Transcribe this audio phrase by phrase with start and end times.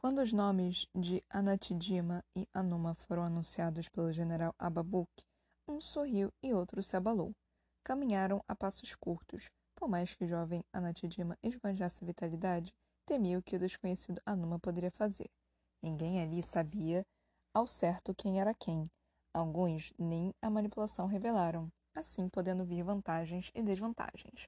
[0.00, 5.26] Quando os nomes de Anatidima e Anuma foram anunciados pelo general Ababuque,
[5.66, 7.32] um sorriu e outro se abalou.
[7.82, 9.50] Caminharam a passos curtos.
[9.74, 12.72] Por mais que o jovem Anatidima esbanjasse vitalidade,
[13.04, 15.26] temia o que o desconhecido Anuma poderia fazer.
[15.82, 17.04] Ninguém ali sabia
[17.52, 18.88] ao certo quem era quem.
[19.34, 24.46] Alguns nem a manipulação revelaram, assim podendo vir vantagens e desvantagens.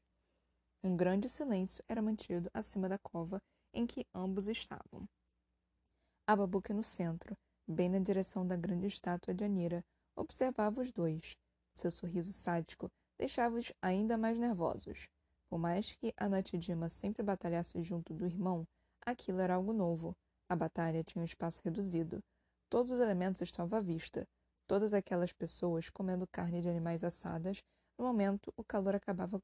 [0.84, 3.42] Um grande silêncio era mantido acima da cova
[3.74, 5.08] em que ambos estavam.
[6.32, 9.84] Ababuque no centro, bem na direção da grande estátua de Anira,
[10.14, 11.36] observava os dois.
[11.74, 12.88] Seu sorriso sádico
[13.18, 15.08] deixava-os ainda mais nervosos.
[15.48, 18.64] Por mais que Anatidima sempre batalhasse junto do irmão,
[19.04, 20.16] aquilo era algo novo.
[20.48, 22.22] A batalha tinha um espaço reduzido.
[22.68, 24.24] Todos os elementos estavam à vista.
[24.68, 27.60] Todas aquelas pessoas comendo carne de animais assadas.
[27.98, 29.42] No momento, o calor acabava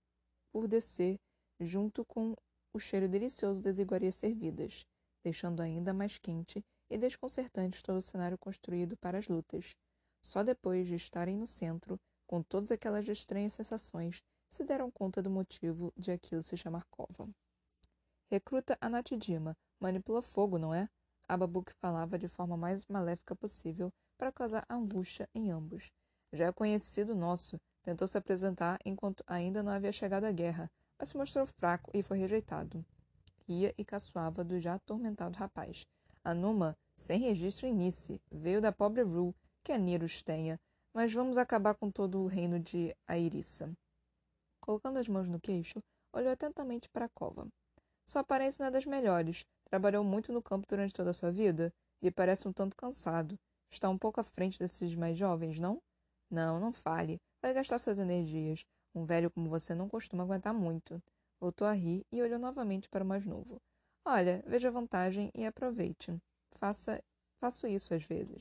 [0.53, 1.19] por descer,
[1.59, 2.37] junto com
[2.73, 4.87] o cheiro delicioso das iguarias servidas,
[5.25, 9.77] deixando ainda mais quente e desconcertante todo o cenário construído para as lutas.
[10.23, 15.31] Só depois de estarem no centro, com todas aquelas estranhas sensações, se deram conta do
[15.31, 17.29] motivo de aquilo se chamar cova.
[18.29, 20.89] Recruta Anatidima, manipula fogo, não é?
[21.29, 25.93] Ababuque falava de forma mais maléfica possível para causar angústia em ambos.
[26.33, 31.11] Já é conhecido nosso, tentou se apresentar enquanto ainda não havia chegado a guerra, mas
[31.11, 32.85] se mostrou fraco e foi rejeitado.
[33.47, 35.87] Ria e caçoava do já atormentado rapaz.
[36.27, 39.33] Anuma, sem registro em Nice, veio da pobre Ru,
[39.63, 40.59] que a Nirus tenha,
[40.93, 43.73] mas vamos acabar com todo o reino de Airissa.
[44.61, 45.81] Colocando as mãos no queixo,
[46.13, 47.47] olhou atentamente para a cova.
[48.05, 49.45] Sua aparência não é das melhores.
[49.71, 53.39] Trabalhou muito no campo durante toda a sua vida e parece um tanto cansado.
[53.71, 55.81] Está um pouco à frente desses mais jovens, não?
[56.29, 57.21] Não, não fale.
[57.41, 58.67] Vai gastar suas energias.
[58.93, 61.01] Um velho como você não costuma aguentar muito.
[61.41, 63.63] Voltou a rir e olhou novamente para o mais novo.
[64.09, 66.17] Olha, veja a vantagem e aproveite.
[66.53, 67.03] Faça,
[67.41, 68.41] faço isso às vezes.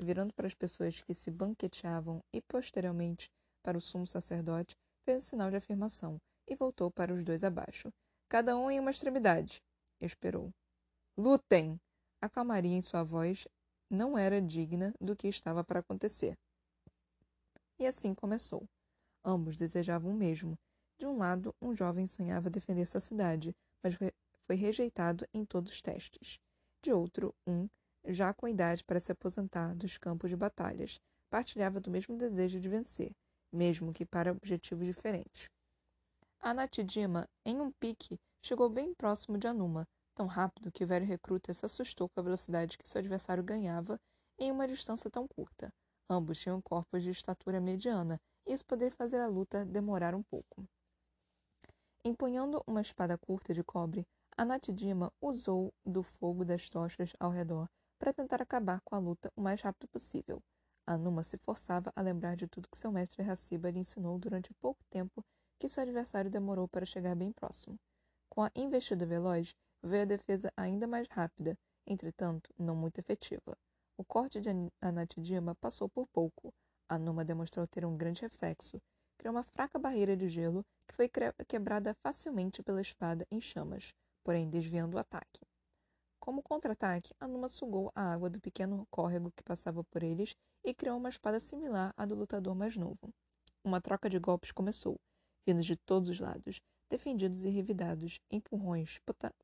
[0.00, 3.30] Virando para as pessoas que se banqueteavam e posteriormente
[3.62, 4.74] para o sumo sacerdote,
[5.04, 7.92] fez um sinal de afirmação e voltou para os dois abaixo.
[8.28, 9.62] Cada um em uma extremidade.
[10.00, 10.50] Esperou.
[11.16, 11.80] Lutem!
[12.20, 13.46] A calmaria em sua voz
[13.88, 16.36] não era digna do que estava para acontecer.
[17.78, 18.68] E assim começou.
[19.24, 20.58] Ambos desejavam o mesmo.
[20.98, 23.94] De um lado, um jovem sonhava defender sua cidade, mas
[24.46, 26.38] foi rejeitado em todos os testes.
[26.82, 27.68] De outro, um,
[28.06, 32.68] já com idade para se aposentar dos campos de batalhas, partilhava do mesmo desejo de
[32.68, 33.12] vencer,
[33.52, 35.48] mesmo que para objetivos diferentes.
[36.40, 41.52] Anatidima, em um pique, chegou bem próximo de Anuma, tão rápido que o velho recruta
[41.52, 44.00] se assustou com a velocidade que seu adversário ganhava
[44.38, 45.72] em uma distância tão curta.
[46.08, 50.64] Ambos tinham corpos de estatura mediana isso poderia fazer a luta demorar um pouco.
[52.04, 54.06] Empunhando uma espada curta de cobre,
[54.38, 59.40] Anatidima usou do fogo das tochas ao redor para tentar acabar com a luta o
[59.40, 60.42] mais rápido possível.
[60.86, 64.54] Anuma se forçava a lembrar de tudo que seu mestre Hassiba lhe ensinou durante o
[64.60, 65.24] pouco tempo
[65.58, 67.80] que seu adversário demorou para chegar bem próximo.
[68.28, 73.56] Com a investida veloz, veio a defesa ainda mais rápida, entretanto, não muito efetiva.
[73.96, 74.50] O corte de
[74.82, 76.52] Anatidima passou por pouco,
[76.90, 78.82] a Numa demonstrou ter um grande reflexo.
[79.16, 81.10] Criou uma fraca barreira de gelo que foi
[81.48, 83.94] quebrada facilmente pela espada em chamas,
[84.26, 85.40] porém desviando o ataque.
[86.18, 90.74] Como contra-ataque, a Numa sugou a água do pequeno córrego que passava por eles e
[90.74, 93.14] criou uma espada similar à do lutador mais novo.
[93.62, 94.98] Uma troca de golpes começou,
[95.46, 96.60] vindos de todos os lados,
[96.90, 98.98] defendidos e revidados, empurrões,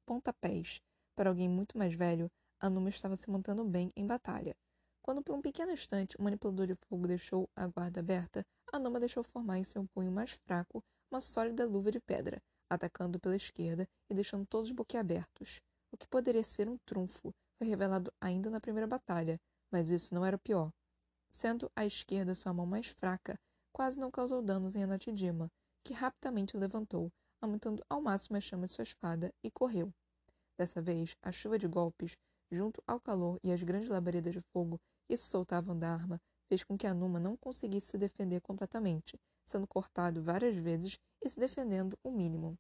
[0.05, 0.83] pontapés.
[1.15, 2.29] Para alguém muito mais velho,
[2.59, 4.57] a Numa estava se mantendo bem em batalha,
[5.01, 8.99] quando por um pequeno instante o manipulador de fogo deixou a guarda aberta, a Noma
[8.99, 12.43] deixou formar em seu punho mais fraco uma sólida luva de pedra,
[12.75, 15.61] atacando pela esquerda e deixando todos boquiabertos.
[15.91, 19.39] O que poderia ser um trunfo foi revelado ainda na primeira batalha,
[19.71, 20.73] mas isso não era o pior.
[21.31, 23.39] Sendo a esquerda sua mão mais fraca,
[23.73, 25.51] quase não causou danos em Anatidima,
[25.85, 27.11] que rapidamente levantou,
[27.41, 29.93] aumentando ao máximo a chama de sua espada, e correu.
[30.59, 32.17] Dessa vez, a chuva de golpes,
[32.51, 36.63] junto ao calor e as grandes labaredas de fogo, que se soltavam da arma fez
[36.63, 41.39] com que a Numa não conseguisse se defender completamente, sendo cortado várias vezes e se
[41.39, 42.59] defendendo o mínimo.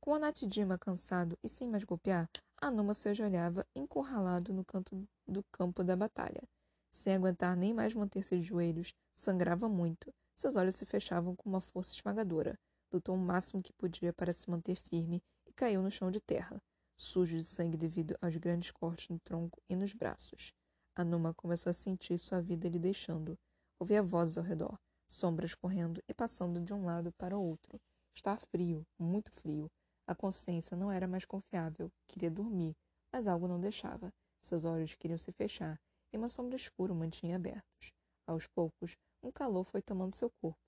[0.00, 2.28] Com a Natidima cansado e sem mais golpear,
[2.60, 6.42] a Numa se ajoelhava encurralado no canto do campo da batalha.
[6.90, 10.12] Sem aguentar nem mais manter-se de joelhos, sangrava muito.
[10.34, 12.58] Seus olhos se fechavam com uma força esmagadora.
[12.92, 16.60] Lutou o máximo que podia para se manter firme e caiu no chão de terra,
[16.96, 20.52] sujo de sangue devido aos grandes cortes no tronco e nos braços.
[20.94, 23.38] Anuma começou a sentir sua vida lhe deixando.
[23.78, 24.78] Ouvia vozes ao redor,
[25.12, 27.80] sombras correndo e passando de um lado para o outro.
[28.14, 29.70] Estava frio, muito frio.
[30.06, 31.90] A consciência não era mais confiável.
[32.06, 32.74] Queria dormir.
[33.12, 34.12] mas algo não deixava.
[34.40, 35.78] Seus olhos queriam se fechar,
[36.12, 37.92] e uma sombra escura o mantinha abertos.
[38.26, 40.58] Aos poucos, um calor foi tomando seu corpo.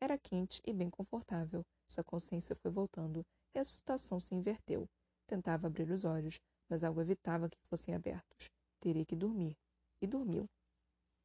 [0.00, 1.64] Era quente e bem confortável.
[1.88, 3.24] Sua consciência foi voltando
[3.54, 4.86] e a situação se inverteu.
[5.26, 8.50] Tentava abrir os olhos, mas algo evitava que fossem abertos.
[8.80, 9.56] Teria que dormir.
[10.02, 10.46] E dormiu.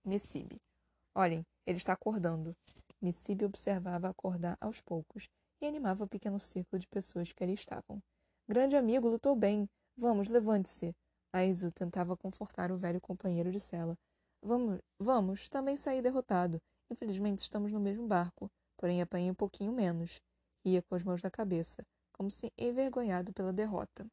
[0.05, 0.61] Nessibe.
[1.13, 2.55] Olhem, ele está acordando.
[2.99, 5.29] Nessibe observava acordar aos poucos
[5.61, 8.01] e animava o pequeno círculo de pessoas que ali estavam.
[8.47, 9.69] Grande amigo, lutou bem.
[9.95, 10.95] Vamos, levante-se.
[11.31, 13.95] Aizu tentava confortar o velho companheiro de cela.
[14.41, 16.59] Vamos, vamos, também saí derrotado.
[16.89, 20.19] Infelizmente estamos no mesmo barco, porém apanhei um pouquinho menos.
[20.65, 24.07] Ria com as mãos na cabeça, como se envergonhado pela derrota.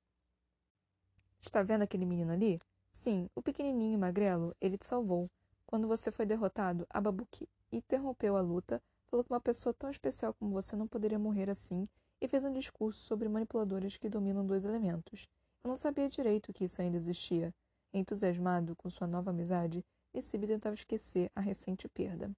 [1.40, 2.58] Está vendo aquele menino ali?
[2.92, 5.30] Sim, o pequenininho magrelo, ele te salvou.
[5.66, 10.52] Quando você foi derrotado, Ababuki interrompeu a luta, falou que uma pessoa tão especial como
[10.52, 11.84] você não poderia morrer assim
[12.20, 15.28] e fez um discurso sobre manipuladores que dominam dois elementos.
[15.64, 17.52] Eu não sabia direito que isso ainda existia.
[17.92, 19.84] Entusiasmado com sua nova amizade,
[20.14, 22.30] Nisibe tentava esquecer a recente perda.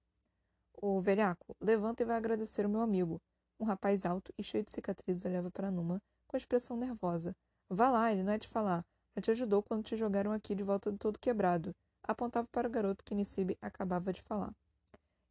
[0.81, 3.21] O velhaco, levanta e vai agradecer o meu amigo.
[3.59, 7.35] Um rapaz alto e cheio de cicatrizes olhava para Numa com expressão nervosa.
[7.69, 8.85] Vá lá, ele não é de falar.
[9.15, 11.75] Já te ajudou quando te jogaram aqui de volta todo quebrado.
[12.09, 14.51] Apontava para o garoto que Nisibe acabava de falar.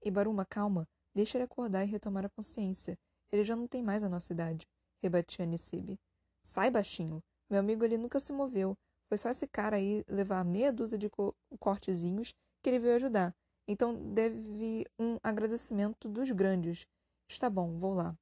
[0.00, 0.86] Ibaruma, calma.
[1.12, 2.96] Deixa ele acordar e retomar a consciência.
[3.32, 4.64] Ele já não tem mais a nossa idade,
[5.02, 5.98] rebatia Nisibe.
[6.40, 7.20] Sai, baixinho.
[7.50, 8.78] Meu amigo ele nunca se moveu.
[9.08, 12.32] Foi só esse cara aí levar meia dúzia de co cortezinhos
[12.62, 13.34] que ele veio ajudar.
[13.66, 16.86] Então deve um agradecimento dos grandes.
[17.28, 18.16] Está bom, vou lá.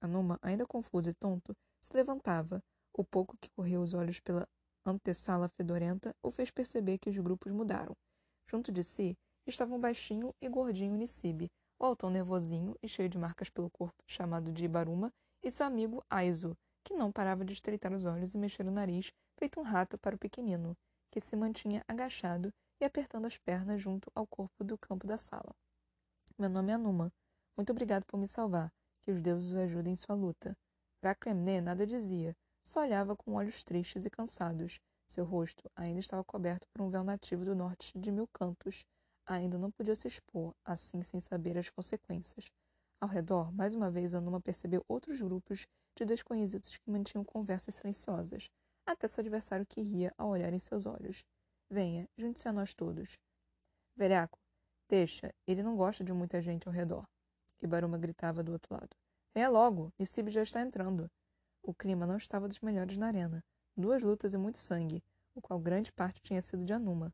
[0.00, 2.60] Anuma, ainda confuso e tonto, se levantava.
[2.92, 4.48] O pouco que correu os olhos pela
[4.84, 7.96] antessala fedorenta o fez perceber que os grupos mudaram.
[8.46, 9.16] Junto de si
[9.46, 14.02] estavam um baixinho e gordinho Nisibe, o altão nervosinho e cheio de marcas pelo corpo,
[14.06, 18.38] chamado de Ibaruma, e seu amigo Aizu, que não parava de estreitar os olhos e
[18.38, 20.76] mexer o nariz, feito um rato para o pequenino,
[21.10, 25.54] que se mantinha agachado e apertando as pernas junto ao corpo do campo da sala.
[26.38, 27.12] Meu nome é Anuma.
[27.56, 28.72] Muito obrigado por me salvar.
[29.02, 30.56] Que os deuses o ajudem em sua luta.
[31.20, 32.34] Kremne nada dizia,
[32.64, 34.80] só olhava com olhos tristes e cansados.
[35.06, 38.86] Seu rosto ainda estava coberto por um véu nativo do norte de mil cantos.
[39.26, 42.50] Ainda não podia se expor, assim sem saber as consequências.
[43.00, 45.66] Ao redor, mais uma vez, Anuma percebeu outros grupos
[45.96, 48.50] de desconhecidos que mantinham conversas silenciosas,
[48.86, 51.24] até seu adversário que ria ao olhar em seus olhos.
[51.70, 53.18] Venha, junte-se a nós todos.
[53.96, 54.38] Velhaco,
[54.88, 57.06] deixa, ele não gosta de muita gente ao redor.
[57.62, 58.90] Ibaruma gritava do outro lado.
[59.34, 61.10] Venha logo, Nisibe já está entrando.
[61.66, 63.42] O clima não estava dos melhores na arena.
[63.74, 65.02] Duas lutas e muito sangue,
[65.34, 67.10] o qual grande parte tinha sido de Anuma.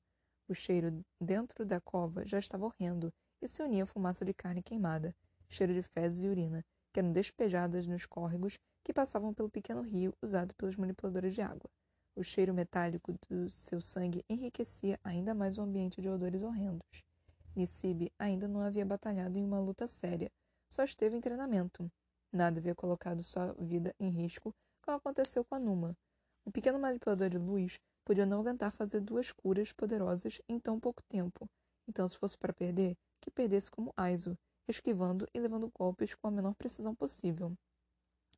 [0.49, 4.61] O cheiro dentro da cova já estava horrendo e se unia à fumaça de carne
[4.61, 5.15] queimada,
[5.49, 10.13] cheiro de fezes e urina, que eram despejadas nos córregos que passavam pelo pequeno rio
[10.21, 11.71] usado pelos manipuladores de água.
[12.17, 17.05] O cheiro metálico do seu sangue enriquecia ainda mais o ambiente de odores horrendos.
[17.55, 20.29] Nisibe ainda não havia batalhado em uma luta séria,
[20.69, 21.89] só esteve em treinamento.
[22.33, 25.97] Nada havia colocado sua vida em risco, como aconteceu com a Numa.
[26.45, 31.03] O pequeno manipulador de luz podia não aguentar fazer duas curas poderosas em tão pouco
[31.05, 31.49] tempo.
[31.89, 34.39] Então, se fosse para perder, que perdesse como Aizu,
[34.69, 37.53] esquivando e levando golpes com a menor precisão possível.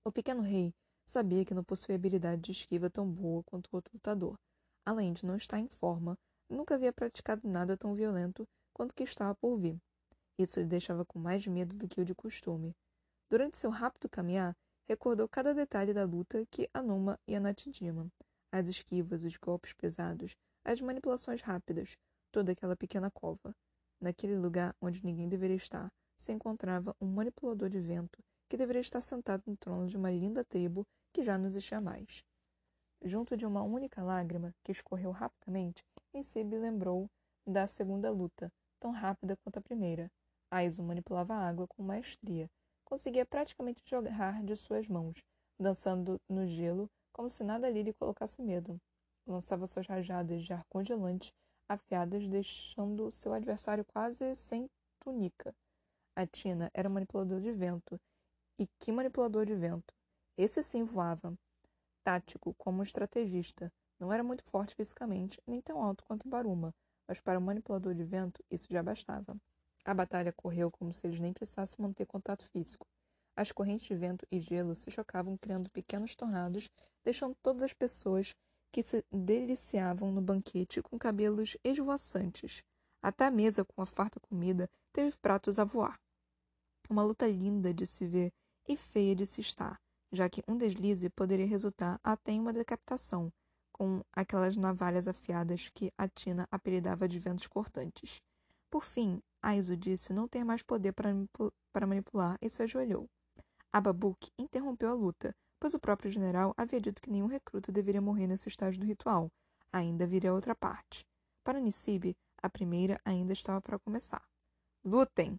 [0.05, 0.75] O pequeno rei
[1.05, 4.39] sabia que não possuía habilidade de esquiva tão boa quanto o outro lutador.
[4.85, 6.19] Além de não estar em forma,
[6.49, 9.79] nunca havia praticado nada tão violento quanto que estava por vir.
[10.39, 12.75] Isso lhe deixava com mais medo do que o de costume.
[13.33, 14.55] Durante seu rápido caminhar,
[14.87, 18.13] recordou cada detalhe da luta que Anuma e Anatidima.
[18.53, 21.97] As esquivas, os golpes pesados, as manipulações rápidas,
[22.31, 23.57] toda aquela pequena cova.
[23.99, 29.01] Naquele lugar onde ninguém deveria estar, se encontrava um manipulador de vento que deveria estar
[29.01, 32.23] sentado no trono de uma linda tribo que já não existia mais.
[33.03, 37.09] Junto de uma única lágrima que escorreu rapidamente, Ensibe lembrou
[37.47, 40.11] da segunda luta, tão rápida quanto a primeira.
[40.51, 42.47] Aizu manipulava a água com maestria,
[42.93, 45.25] conseguia praticamente jogar de suas mãos,
[45.59, 48.79] dançando no gelo como se nada ali lhe colocasse medo.
[49.27, 51.33] Lançava suas rajadas de ar congelante,
[51.67, 54.69] afiadas, deixando seu adversário quase sem
[55.01, 55.55] túnica.
[56.15, 57.99] A Tina era um manipulador de vento.
[58.59, 59.95] E que manipulador de vento!
[60.37, 61.35] Esse sim voava.
[62.05, 63.73] Tático, como um estrategista.
[63.99, 66.75] Não era muito forte fisicamente, nem tão alto quanto Baruma,
[67.09, 69.35] mas para um manipulador de vento isso já bastava.
[69.85, 72.87] A batalha correu como se eles nem precisassem manter contato físico.
[73.35, 76.69] As correntes de vento e gelo se chocavam, criando pequenos tornados,
[77.05, 78.35] deixando todas as pessoas
[78.71, 82.63] que se deliciavam no banquete com cabelos esvoaçantes.
[83.03, 85.99] Até a mesa com a farta comida teve pratos a voar.
[86.89, 88.33] Uma luta linda de se ver
[88.69, 89.81] e feia de se estar,
[90.13, 93.33] já que um deslize poderia resultar até em uma decapitação.
[93.73, 98.21] com aquelas navalhas afiadas que a Tina apelidava de ventos cortantes.
[98.71, 103.11] Por fim, Aizu disse não ter mais poder para, manipular e se ajoelhou.
[103.73, 108.29] Ababook interrompeu a luta, pois o próprio general havia dito que nenhum recruta deveria morrer
[108.29, 109.31] nesse estágio do ritual.
[109.73, 111.05] Ainda viria outra parte.
[111.43, 114.23] Para Nisibe, a primeira ainda estava para começar.
[114.85, 115.39] Lutem!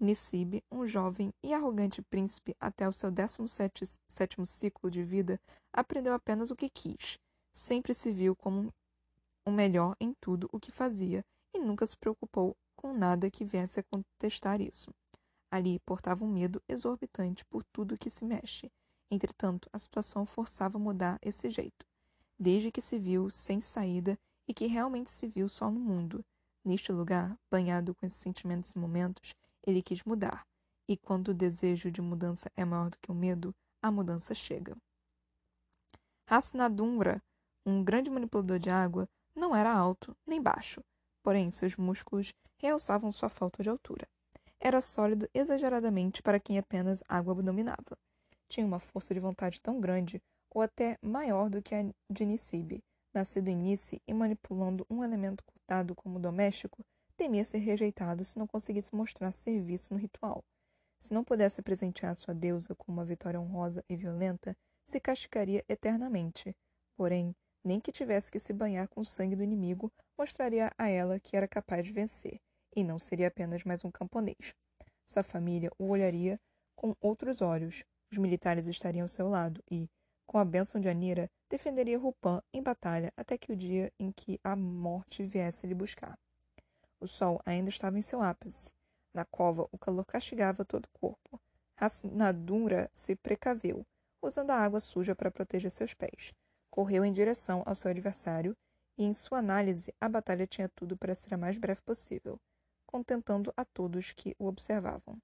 [0.00, 5.40] Nisibe, um jovem e arrogante príncipe até o seu 17 sétimo ciclo de vida,
[5.72, 7.18] aprendeu apenas o que quis.
[7.52, 8.72] Sempre se viu como
[9.44, 13.80] o melhor em tudo o que fazia e nunca se preocupou com nada que viesse
[13.80, 14.90] a contestar isso.
[15.50, 18.70] Ali portava um medo exorbitante por tudo que se mexe,
[19.10, 21.86] Entretanto, a situação forçava mudar esse jeito,
[22.38, 26.24] desde que se viu sem saída e que realmente se viu só no mundo.
[26.64, 29.34] Neste lugar, banhado com esses sentimentos e momentos,
[29.66, 30.46] ele quis mudar,
[30.86, 34.76] e quando o desejo de mudança é maior do que o medo, a mudança chega.
[36.26, 37.22] Hasnadumra,
[37.64, 40.82] um grande manipulador de água, não era alto nem baixo,
[41.22, 44.08] porém seus músculos realçavam sua falta de altura.
[44.60, 47.96] Era sólido exageradamente para quem apenas água dominava
[48.48, 52.82] tinha uma força de vontade tão grande, ou até maior do que a de Nisibe.
[53.14, 56.84] Nascido em Nice e manipulando um elemento cotado como doméstico,
[57.16, 60.42] temia ser rejeitado se não conseguisse mostrar serviço no ritual.
[60.98, 66.54] Se não pudesse presentear sua deusa com uma vitória honrosa e violenta, se castigaria eternamente.
[66.96, 67.34] Porém,
[67.64, 71.36] nem que tivesse que se banhar com o sangue do inimigo, mostraria a ela que
[71.36, 72.40] era capaz de vencer,
[72.74, 74.54] e não seria apenas mais um camponês.
[75.04, 76.40] Sua família o olharia
[76.76, 79.88] com outros olhos, os militares estariam ao seu lado e,
[80.26, 84.38] com a bênção de Anira, defenderia Rupan em batalha até que o dia em que
[84.44, 86.18] a morte viesse lhe buscar.
[87.00, 88.72] O sol ainda estava em seu ápice.
[89.14, 91.40] Na cova, o calor castigava todo o corpo.
[91.76, 93.86] Hasnadura se precaveu,
[94.20, 96.34] usando a água suja para proteger seus pés.
[96.78, 98.56] Correu em direção ao seu adversário
[98.96, 102.40] e, em sua análise, a batalha tinha tudo para ser a mais breve possível,
[102.86, 105.20] contentando a todos que o observavam.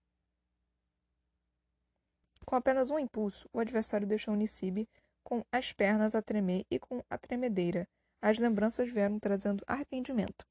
[2.44, 4.88] Com apenas um impulso, o adversário deixou Nisibe
[5.22, 7.86] com as pernas a tremer e com a tremedeira.
[8.20, 10.44] As lembranças vieram trazendo arrependimento.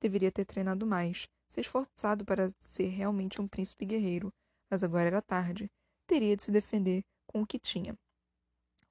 [0.00, 4.32] Deveria ter treinado mais, se esforçado para ser realmente um príncipe guerreiro,
[4.70, 5.70] mas agora era tarde.
[6.06, 7.94] Teria de se defender com o que tinha.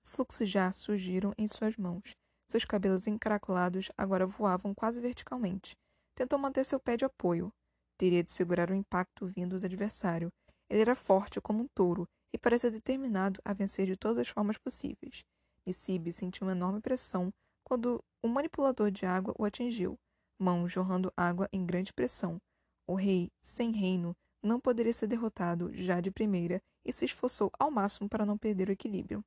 [0.07, 2.15] Fluxos de ar surgiram em suas mãos.
[2.47, 5.75] Seus cabelos encaracolados agora voavam quase verticalmente.
[6.13, 7.51] Tentou manter seu pé de apoio.
[7.97, 10.31] Teria de segurar o impacto vindo do adversário.
[10.69, 14.57] Ele era forte como um touro e parecia determinado a vencer de todas as formas
[14.57, 15.25] possíveis.
[15.65, 17.33] Nisibe sentiu uma enorme pressão
[17.63, 19.97] quando o manipulador de água o atingiu,
[20.39, 22.39] mãos jorrando água em grande pressão.
[22.87, 27.71] O rei, sem reino, não poderia ser derrotado já de primeira e se esforçou ao
[27.71, 29.25] máximo para não perder o equilíbrio.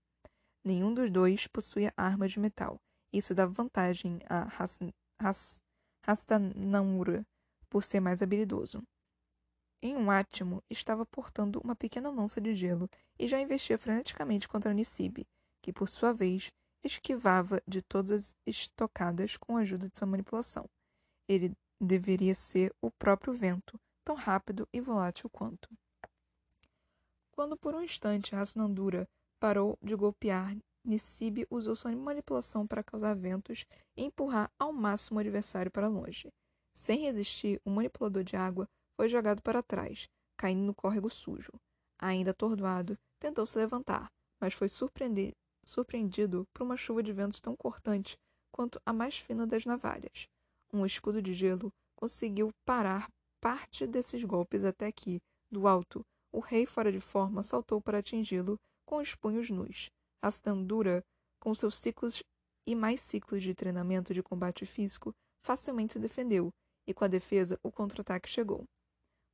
[0.65, 2.81] Nenhum dos dois possuía arma de metal.
[3.13, 4.49] Isso dava vantagem a
[6.05, 7.27] Rastanamura
[7.69, 8.83] por ser mais habilidoso.
[9.81, 12.89] Em um átimo, estava portando uma pequena lança de gelo
[13.19, 15.27] e já investia freneticamente contra Nisibe,
[15.63, 16.51] que, por sua vez,
[16.83, 20.69] esquivava de todas as estocadas com a ajuda de sua manipulação.
[21.29, 25.69] Ele deveria ser o próprio vento, tão rápido e volátil quanto.
[27.31, 29.09] Quando por um instante Rasnandura
[29.39, 33.67] parou de golpear, Nisibe usou sua manipulação para causar ventos
[33.97, 36.29] e empurrar ao máximo o adversário para longe.
[36.75, 41.53] Sem resistir, o manipulador de água foi jogado para trás, caindo no córrego sujo.
[41.99, 44.09] Ainda atordoado, tentou se levantar,
[44.41, 48.17] mas foi surpreendido por uma chuva de ventos tão cortante
[48.51, 50.27] quanto a mais fina das navalhas.
[50.73, 53.09] Um escudo de gelo conseguiu parar
[53.41, 58.59] parte desses golpes até que, do alto, o rei fora de forma saltou para atingi-lo
[58.89, 59.91] com os punhos nus.
[60.23, 61.05] Astandura,
[61.39, 62.23] com seus ciclos
[62.67, 66.49] e mais ciclos de treinamento de combate físico, facilmente se defendeu,
[66.87, 68.65] e com a defesa o contra-ataque chegou.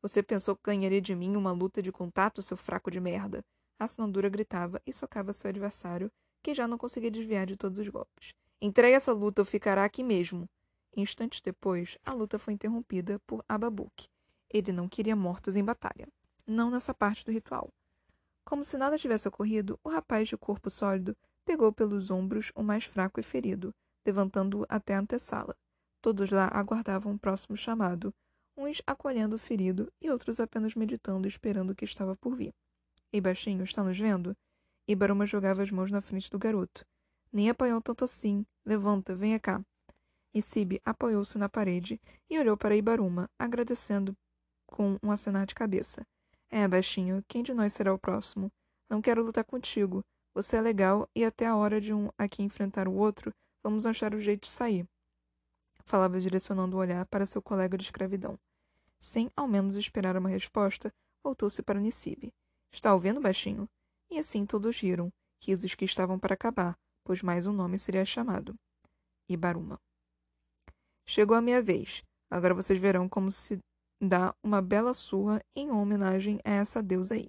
[0.03, 3.45] Você pensou que ganharia de mim uma luta de contato, seu fraco de merda?
[3.79, 6.11] A Assinandura gritava e socava seu adversário,
[6.43, 8.35] que já não conseguia desviar de todos os golpes.
[8.61, 10.49] Entregue essa luta ou ficará aqui mesmo.
[10.97, 14.09] Instantes depois, a luta foi interrompida por Ababook.
[14.51, 16.09] Ele não queria mortos em batalha.
[16.45, 17.73] Não nessa parte do ritual.
[18.45, 22.85] Como se nada tivesse ocorrido, o rapaz de corpo sólido pegou pelos ombros o mais
[22.85, 23.75] fraco e ferido,
[24.05, 25.57] levantando-o até a antessala.
[26.01, 28.13] Todos lá aguardavam o próximo chamado,
[28.57, 32.53] uns acolhendo o ferido e outros apenas meditando e esperando o que estava por vir.
[33.13, 34.37] Ei, baixinho, está nos vendo?
[34.87, 36.85] Ibaruma jogava as mãos na frente do garoto.
[37.33, 38.45] Nem apanhou tanto assim.
[38.67, 39.65] Levanta, venha cá.
[40.35, 44.17] Isibe apoiou-se na parede e olhou para Ibaruma, agradecendo
[44.67, 46.07] com um acenar de cabeça.
[46.55, 48.49] É, baixinho, quem de nós será o próximo?
[48.89, 50.05] Não quero lutar contigo.
[50.33, 53.33] Você é legal e até a hora de um aqui enfrentar o outro,
[53.65, 54.87] Vamos achar o jeito de sair.
[55.87, 58.39] Falava direcionando o olhar para seu colega de escravidão.
[59.01, 60.93] Sem ao menos esperar uma resposta,
[61.23, 62.31] voltou-se para Nisibe.
[62.71, 63.67] Está ouvindo, baixinho?
[64.11, 68.55] E assim todos riram, risos que estavam para acabar, pois mais um nome seria chamado.
[69.27, 69.81] Ibaruma.
[71.07, 72.05] Chegou a minha vez.
[72.31, 73.59] Agora vocês verão como se
[74.07, 77.29] dá uma bela surra em homenagem a essa deusa aí.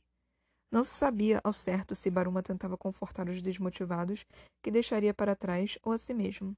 [0.72, 4.26] Não se sabia ao certo se Baruma tentava confortar os desmotivados
[4.62, 6.54] que deixaria para trás ou a si mesmo.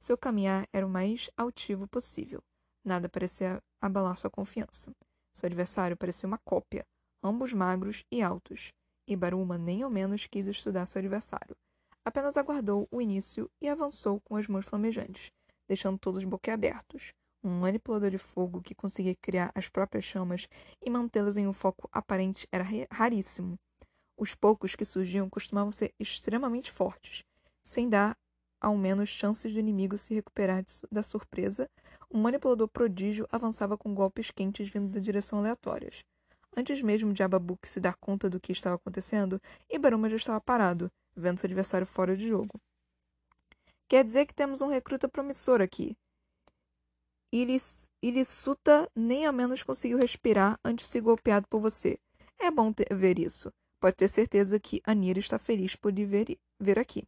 [0.00, 2.42] Seu caminhar era o mais altivo possível.
[2.84, 4.92] Nada parecia abalar sua confiança.
[5.32, 6.84] Seu adversário parecia uma cópia,
[7.22, 8.72] ambos magros e altos.
[9.08, 11.56] E Baruma nem ao menos quis estudar seu adversário.
[12.04, 15.30] Apenas aguardou o início e avançou com as mãos flamejantes,
[15.66, 17.14] deixando todos boquiabertos.
[17.44, 20.48] Um manipulador de fogo que conseguia criar as próprias chamas
[20.80, 23.58] e mantê-las em um foco aparente era raríssimo.
[24.16, 27.22] Os poucos que surgiam costumavam ser extremamente fortes,
[27.62, 28.16] sem dar
[28.58, 31.68] ao menos chances do inimigo se recuperar da surpresa.
[32.10, 36.02] Um manipulador prodígio avançava com golpes quentes vindo da direção aleatórias.
[36.56, 40.90] Antes mesmo de Ababuque se dar conta do que estava acontecendo, Ibaruma já estava parado,
[41.14, 42.58] vendo seu adversário fora de jogo.
[43.86, 45.94] Quer dizer que temos um recruta promissor aqui,
[48.00, 51.98] Ilissuta nem ao menos conseguiu respirar antes de ser golpeado por você.
[52.38, 53.52] É bom ter, ver isso.
[53.80, 57.02] Pode ter certeza que Anira está feliz por lhe ver, ver aqui.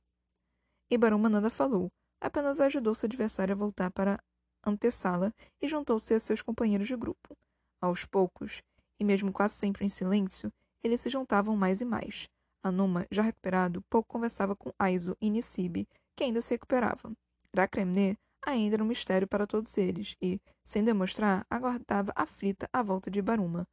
[0.90, 4.18] Ibaruma nada falou, apenas ajudou seu adversário a voltar para
[4.64, 7.37] a antessala e juntou-se a seus companheiros de grupo.
[7.80, 8.62] Aos poucos,
[8.99, 10.52] e mesmo quase sempre em silêncio,
[10.83, 12.28] eles se juntavam mais e mais.
[12.64, 17.16] Anuma, já recuperado, pouco conversava com Aizo e Nisibe, que ainda se recuperavam.
[17.54, 23.11] Rakremne ainda era um mistério para todos eles e, sem demonstrar, aguardava aflita a volta
[23.11, 23.67] de Baruma.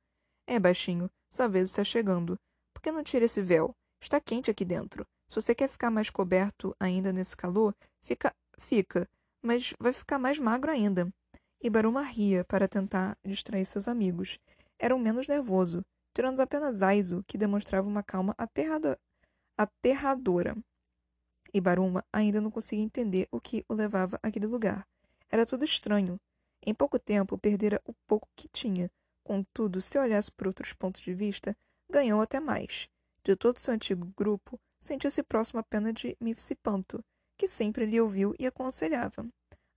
[0.47, 2.37] É, baixinho, sua vez está chegando.
[2.73, 3.75] Por que não tira esse véu?
[4.01, 5.05] Está quente aqui dentro.
[5.27, 9.07] Se você quer ficar mais coberto ainda nesse calor, fica, fica,
[9.41, 11.07] mas vai ficar mais magro ainda.
[11.61, 14.37] E Baruma ria para tentar distrair seus amigos.
[14.77, 18.99] Era um menos nervoso, tirando apenas Aizo, que demonstrava uma calma aterrada,
[19.57, 20.57] aterradora
[21.53, 24.87] e Baruma ainda não conseguia entender o que o levava àquele lugar.
[25.29, 26.19] Era tudo estranho.
[26.65, 28.89] Em pouco tempo perdera o pouco que tinha.
[29.23, 31.55] Contudo, se olhasse por outros pontos de vista,
[31.89, 32.89] ganhou até mais.
[33.23, 37.03] De todo seu antigo grupo, sentia-se próximo apenas de Mifsipanto,
[37.37, 39.25] que sempre lhe ouviu e aconselhava.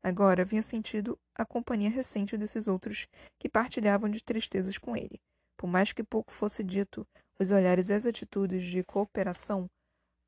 [0.02, 3.06] Agora havia sentido a companhia recente desses outros
[3.38, 5.20] que partilhavam de tristezas com ele.
[5.56, 7.06] Por mais que pouco fosse dito,
[7.38, 9.68] os olhares e as atitudes de cooperação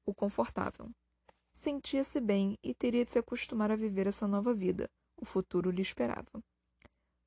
[0.06, 0.90] o confortavam.
[1.58, 4.88] Sentia-se bem e teria de se acostumar a viver essa nova vida.
[5.20, 6.40] O futuro lhe esperava.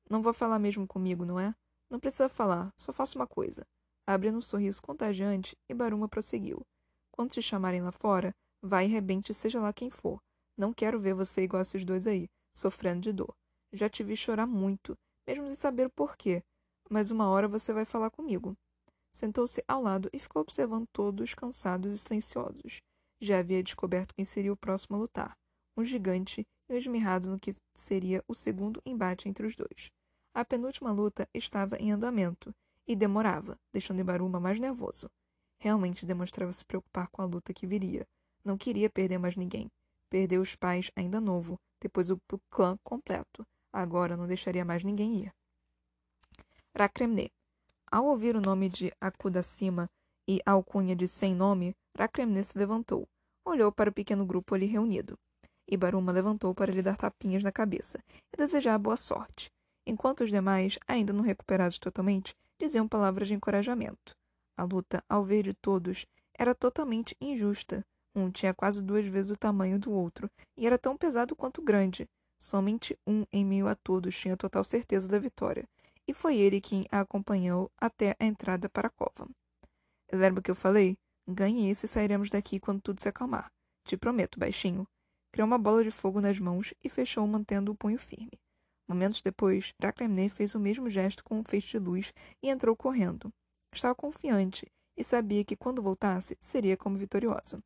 [0.08, 1.54] Não vou falar mesmo comigo, não é?
[1.90, 3.66] Não precisa falar, só faça uma coisa.
[4.06, 6.62] Abrindo um sorriso contagiante, e Baruma prosseguiu.
[7.10, 10.18] Quando te chamarem lá fora, vai e rebente seja lá quem for.
[10.56, 13.34] Não quero ver você igual a esses dois aí, sofrendo de dor.
[13.70, 14.96] Já te vi chorar muito,
[15.28, 16.42] mesmo sem saber o porquê.
[16.88, 18.56] Mas uma hora você vai falar comigo.
[19.12, 22.80] Sentou-se ao lado e ficou observando todos cansados e silenciosos.
[23.22, 25.38] Já havia descoberto quem seria o próximo a lutar,
[25.76, 29.92] um gigante e um esmirrado no que seria o segundo embate entre os dois.
[30.34, 32.52] A penúltima luta estava em andamento
[32.84, 35.08] e demorava, deixando Ibaruma mais nervoso.
[35.60, 38.04] Realmente demonstrava se preocupar com a luta que viria.
[38.44, 39.70] Não queria perder mais ninguém.
[40.10, 43.46] Perdeu os pais ainda novo, depois o clã completo.
[43.72, 45.32] Agora não deixaria mais ninguém ir.
[46.76, 47.30] Rakremne.
[47.88, 49.88] Ao ouvir o nome de Akudacima
[50.26, 53.06] e a alcunha de sem nome, Rakremne se levantou,
[53.44, 55.18] olhou para o pequeno grupo ali reunido.
[55.68, 57.98] E Baruma levantou para lhe dar tapinhas na cabeça
[58.32, 59.50] e desejar boa sorte,
[59.86, 64.14] enquanto os demais, ainda não recuperados totalmente, diziam palavras de encorajamento.
[64.56, 66.06] A luta, ao ver de todos,
[66.38, 67.84] era totalmente injusta.
[68.14, 72.06] Um tinha quase duas vezes o tamanho do outro e era tão pesado quanto grande.
[72.38, 75.64] Somente um em meio a todos tinha total certeza da vitória,
[76.06, 79.28] e foi ele quem a acompanhou até a entrada para a cova.
[80.12, 80.96] Lembra que eu falei?
[81.28, 83.50] Ganhe isso e sairemos daqui quando tudo se acalmar.
[83.84, 84.86] Te prometo, baixinho.
[85.32, 88.38] Criou uma bola de fogo nas mãos e fechou mantendo o punho firme.
[88.88, 93.32] Momentos depois, Draclemne fez o mesmo gesto com um feixe de luz e entrou correndo.
[93.72, 97.62] Estava confiante e sabia que quando voltasse seria como vitoriosa.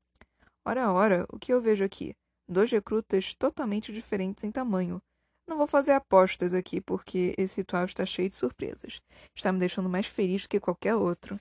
[0.65, 2.15] Ora, ora, o que eu vejo aqui?
[2.49, 5.03] Dois recrutas totalmente diferentes em tamanho.
[5.49, 9.01] Não vou fazer apostas aqui porque esse ritual está cheio de surpresas.
[9.35, 11.41] Está me deixando mais feliz que qualquer outro.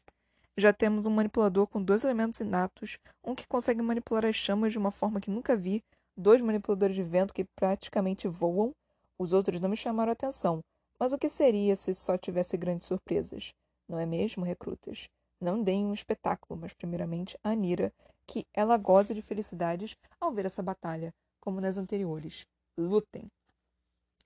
[0.57, 4.77] Já temos um manipulador com dois elementos inatos, um que consegue manipular as chamas de
[4.77, 5.83] uma forma que nunca vi,
[6.15, 8.71] dois manipuladores de vento que praticamente voam.
[9.19, 10.61] Os outros não me chamaram a atenção,
[10.97, 13.53] mas o que seria se só tivesse grandes surpresas?
[13.87, 15.09] Não é mesmo, recrutas?
[15.41, 17.93] Não deem um espetáculo, mas primeiramente a Anira,
[18.25, 21.13] que ela goza de felicidades ao ver essa batalha.
[21.41, 22.43] como nas anteriores.
[22.75, 23.29] Lutem!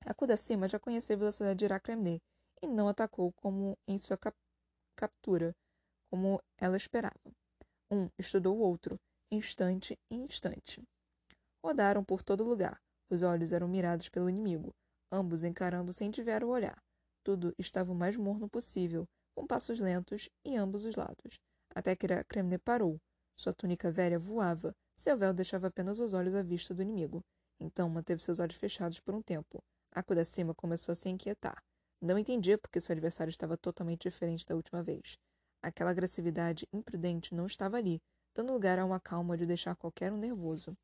[0.06, 2.22] A Kudasima já conhecia a velocidade de Irakremne
[2.62, 4.38] e não atacou como em sua cap
[4.96, 5.54] captura,
[6.10, 7.32] como ela esperava.
[7.91, 9.00] Um estudou o outro,
[9.32, 10.82] instante em instante.
[11.63, 12.80] Rodaram por todo lugar.
[13.10, 14.69] Os olhos eram mirados pelo inimigo,
[15.12, 16.78] ambos encarando sem desviar o olhar.
[17.24, 21.39] Tudo estava o mais morno possível, com passos lentos em ambos os lados,
[21.74, 23.00] até que Kremne parou.
[23.36, 27.24] Sua túnica velha voava, seu véu deixava apenas os olhos à vista do inimigo.
[27.60, 29.63] Então manteve seus olhos fechados por um tempo.
[29.91, 31.63] A Kudasima começou a se inquietar.
[32.02, 35.17] Não entendia porque seu adversário estava totalmente diferente da última vez.
[35.62, 38.02] Aquela agressividade imprudente não estava ali,
[38.34, 40.78] dando lugar a uma calma de deixar qualquer um nervoso.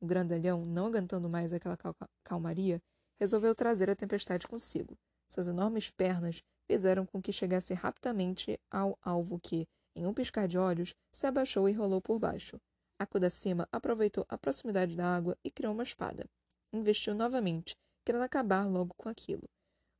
[0.00, 2.80] O grandalhão, não aguentando mais aquela cal calmaria,
[3.18, 4.96] resolveu trazer a tempestade consigo.
[5.28, 10.58] Suas enormes pernas fizeram com que chegasse rapidamente ao alvo que, em um piscar de
[10.58, 12.60] olhos, se abaixou e rolou por baixo.
[12.98, 16.26] A Kudasima aproveitou a proximidade da água e criou uma espada.
[16.72, 19.48] Investiu novamente, querendo acabar logo com aquilo.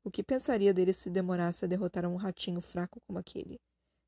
[0.05, 3.59] O que pensaria dele se demorasse a derrotar um ratinho fraco como aquele?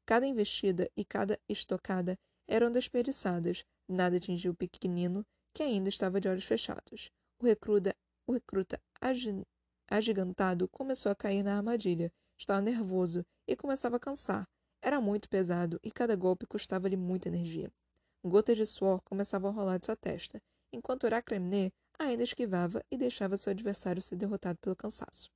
[0.07, 2.17] Cada investida e cada estocada
[2.47, 7.11] eram desperdiçadas, nada atingiu o pequenino, que ainda estava de olhos fechados.
[7.41, 7.93] O recruta,
[8.25, 8.81] o recruta
[9.91, 12.13] agigantado começou a cair na armadilha.
[12.39, 14.47] Estava nervoso e começava a cansar.
[14.81, 17.73] Era muito pesado e cada golpe custava-lhe muita energia.
[18.25, 20.41] Gotas de suor começavam a rolar de sua testa,
[20.73, 25.31] enquanto Uracremne ainda esquivava e deixava seu adversário ser derrotado pelo cansaço.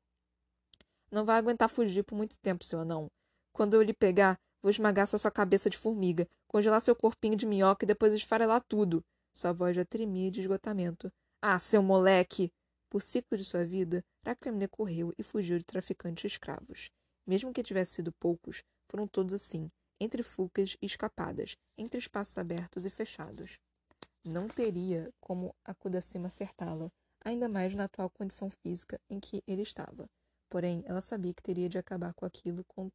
[1.11, 3.11] Não vai aguentar fugir por muito tempo, seu anão.
[3.53, 7.85] Quando eu lhe pegar, vou esmagar sua cabeça de formiga, congelar seu corpinho de minhoca
[7.85, 9.05] e depois esfarelar tudo.
[9.33, 11.13] Sua voz já tremia de esgotamento.
[11.41, 12.51] Ah, seu moleque!
[12.91, 16.91] Por ciclo de sua vida, Racremne correu e fugiu de traficantes escravos.
[17.27, 19.71] Mesmo que tivesse sido poucos, foram todos assim,
[20.01, 23.59] entre fugas e escapadas, entre espaços abertos e fechados.
[24.25, 26.91] Não teria como a Kudasima acertá-la,
[27.25, 30.09] ainda mais na atual condição física em que ele estava.
[30.49, 32.91] Porém, ela sabia que teria de acabar com aquilo, com...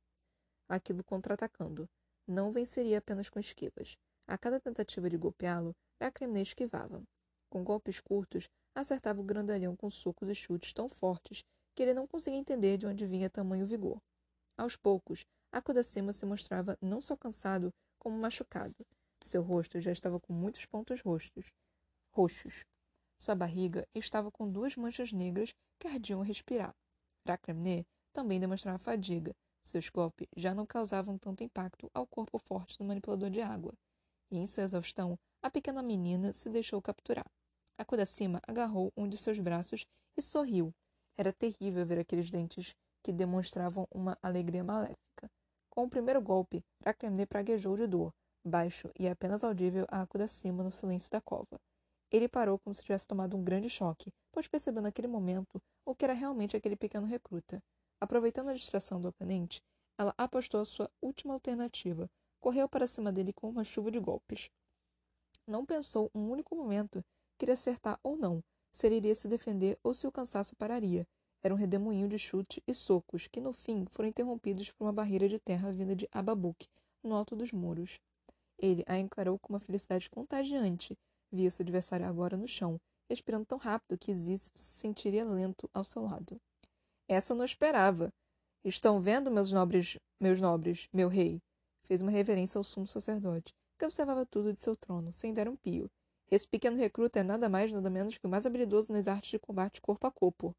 [0.67, 1.87] aquilo contra-atacando.
[2.27, 3.97] Não venceria apenas com esquivas.
[4.27, 7.03] A cada tentativa de golpeá-lo, Racremne esquivava.
[7.49, 11.43] Com golpes curtos, acertava o grandalhão com socos e chutes tão fortes
[11.75, 14.01] que ele não conseguia entender de onde vinha tamanho vigor.
[14.57, 18.75] Aos poucos, Akudacima se mostrava não só cansado, como machucado.
[19.23, 21.51] Seu rosto já estava com muitos pontos roxos.
[22.11, 22.65] roxos.
[23.17, 26.75] Sua barriga estava com duas manchas negras que ardiam a respirar.
[27.25, 29.33] Rakremne também demonstrava fadiga.
[29.65, 33.73] Seus golpes já não causavam tanto impacto ao corpo forte do manipulador de água.
[34.29, 37.25] E em sua exaustão, a pequena menina se deixou capturar.
[37.75, 40.71] A Kudasima agarrou um de seus braços e sorriu.
[41.17, 45.31] Era terrível ver aqueles dentes que demonstravam uma alegria maléfica.
[45.67, 48.13] Com o primeiro golpe, Rakemne praguejou de dor,
[48.45, 51.59] baixo e apenas audível a Kudasima no silêncio da cova.
[52.11, 56.05] Ele parou como se tivesse tomado um grande choque, pois percebeu naquele momento o que
[56.05, 57.61] era realmente aquele pequeno recruta.
[57.99, 59.61] Aproveitando a distração do oponente,
[59.97, 64.49] ela apostou a sua última alternativa, correu para cima dele com uma chuva de golpes.
[65.47, 67.03] Não pensou um único momento
[67.37, 71.07] queria acertar ou não, se ele iria se defender ou se o cansaço pararia.
[71.43, 75.29] Era um redemoinho de chute e socos, que no fim foram interrompidos por uma barreira
[75.29, 76.67] de terra vinda de Ababuque,
[77.03, 77.99] no alto dos muros.
[78.57, 80.97] Ele a encarou com uma felicidade contagiante.
[81.31, 82.79] Via seu adversário agora no chão,
[83.09, 86.39] respirando tão rápido que Ziz se sentiria lento ao seu lado.
[87.07, 88.11] Essa eu não esperava.
[88.63, 91.39] Estão vendo, meus nobres, meus nobres, meu rei?
[91.83, 95.55] Fez uma reverência ao sumo sacerdote, que observava tudo de seu trono, sem dar um
[95.55, 95.89] pio.
[96.31, 99.39] Esse pequeno recruta é nada mais nada menos que o mais habilidoso nas artes de
[99.39, 100.55] combate corpo a corpo.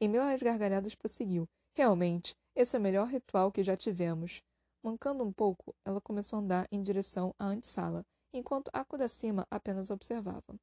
[0.00, 1.48] Em meio às gargalhadas prosseguiu.
[1.72, 4.40] Realmente, esse é o melhor ritual que já tivemos.
[4.80, 10.54] Mancando um pouco, ela começou a andar em direção à antessala, enquanto Akudacima apenas observava.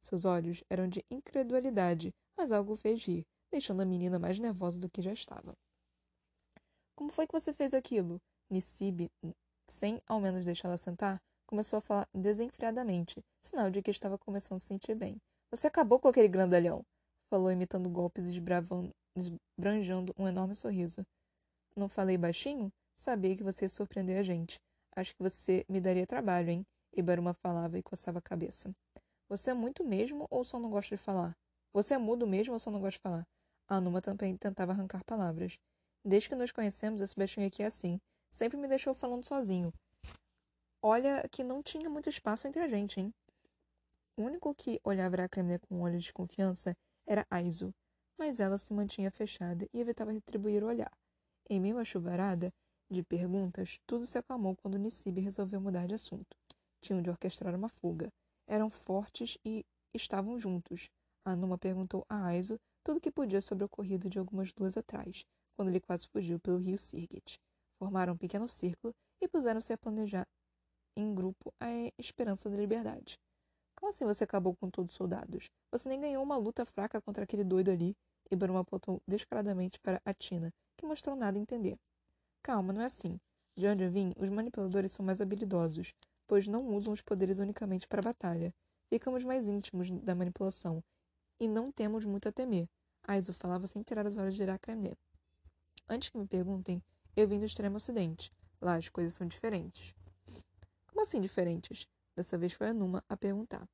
[0.00, 4.88] Seus olhos eram de incredulidade, mas algo fez rir, deixando a menina mais nervosa do
[4.88, 5.54] que já estava.
[6.96, 8.20] Como foi que você fez aquilo?
[8.50, 9.10] Nisibe,
[9.68, 14.60] sem ao menos deixá-la sentar, começou a falar desenfreadamente, sinal de que estava começando a
[14.60, 15.16] se sentir bem.
[15.50, 16.82] Você acabou com aquele grandalhão,
[17.28, 18.42] falou imitando golpes e
[19.16, 21.04] esbranjando um enorme sorriso.
[21.76, 22.72] Não falei baixinho?
[22.96, 24.58] Sabia que você ia surpreender a gente.
[24.94, 26.66] Acho que você me daria trabalho, hein?
[26.94, 28.70] Ibaruma falava e coçava a cabeça.
[29.28, 31.34] Você é muito mesmo ou só não gosta de falar?
[31.72, 33.26] Você é mudo mesmo ou só não gosta de falar?
[33.68, 35.58] A Numa também tentava arrancar palavras.
[36.04, 38.00] Desde que nos conhecemos, esse baixinho aqui é assim.
[38.30, 39.72] Sempre me deixou falando sozinho.
[40.82, 43.14] Olha que não tinha muito espaço entre a gente, hein?
[44.16, 47.72] O único que olhava a Kremner com um olho de desconfiança era Aizu,
[48.18, 50.90] mas ela se mantinha fechada e evitava retribuir o olhar.
[51.48, 52.52] Em meio à chuvarada
[52.90, 56.36] de perguntas, tudo se acalmou quando Nisibe resolveu mudar de assunto.
[56.80, 58.12] Tinham de orquestrar uma fuga.
[58.46, 60.90] Eram fortes e estavam juntos.
[61.24, 65.24] Anuma perguntou a Aizo tudo o que podia sobre o ocorrido de algumas duas atrás,
[65.56, 67.38] quando ele quase fugiu pelo rio Sirgit.
[67.78, 70.26] Formaram um pequeno círculo e puseram-se a planejar
[70.96, 71.68] em grupo a
[71.98, 73.18] esperança da liberdade.
[73.76, 75.50] Como assim você acabou com todos os soldados?
[75.70, 77.96] Você nem ganhou uma luta fraca contra aquele doido ali.
[78.36, 81.76] Baruma apontou descaradamente para a Tina, que mostrou nada entender.
[82.42, 83.20] Calma, não é assim.
[83.56, 85.92] De onde eu vim, os manipuladores são mais habilidosos,
[86.26, 88.54] pois não usam os poderes unicamente para a batalha.
[88.88, 90.82] Ficamos mais íntimos da manipulação,
[91.42, 92.68] e não temos muito a temer.
[93.02, 94.96] Aizu falava sem tirar os olhos de Irakremne.
[95.88, 96.80] Antes que me perguntem,
[97.16, 98.32] eu vim do extremo ocidente.
[98.60, 99.92] Lá as coisas são diferentes.
[100.86, 101.88] Como assim diferentes?
[102.14, 103.68] Dessa vez foi a Numa a perguntar.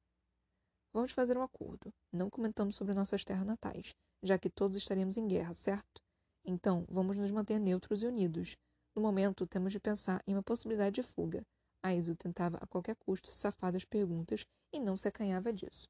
[0.94, 1.92] Vamos fazer um acordo.
[2.10, 6.00] Não comentamos sobre nossas terras natais, já que todos estaríamos em guerra, certo?
[6.46, 8.56] Então, vamos nos manter neutros e unidos.
[8.96, 11.46] No momento, temos de pensar em uma possibilidade de fuga.
[11.82, 15.86] Aizu tentava a qualquer custo safar das perguntas e não se acanhava disso.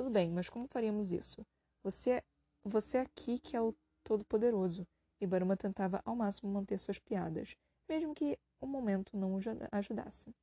[0.00, 1.46] Tudo bem, mas como faríamos isso?
[1.84, 2.24] Você,
[2.64, 4.88] você é aqui que é o Todo-Poderoso.
[5.20, 7.54] E Baruma tentava ao máximo manter suas piadas,
[7.86, 10.34] mesmo que o momento não o ajudasse.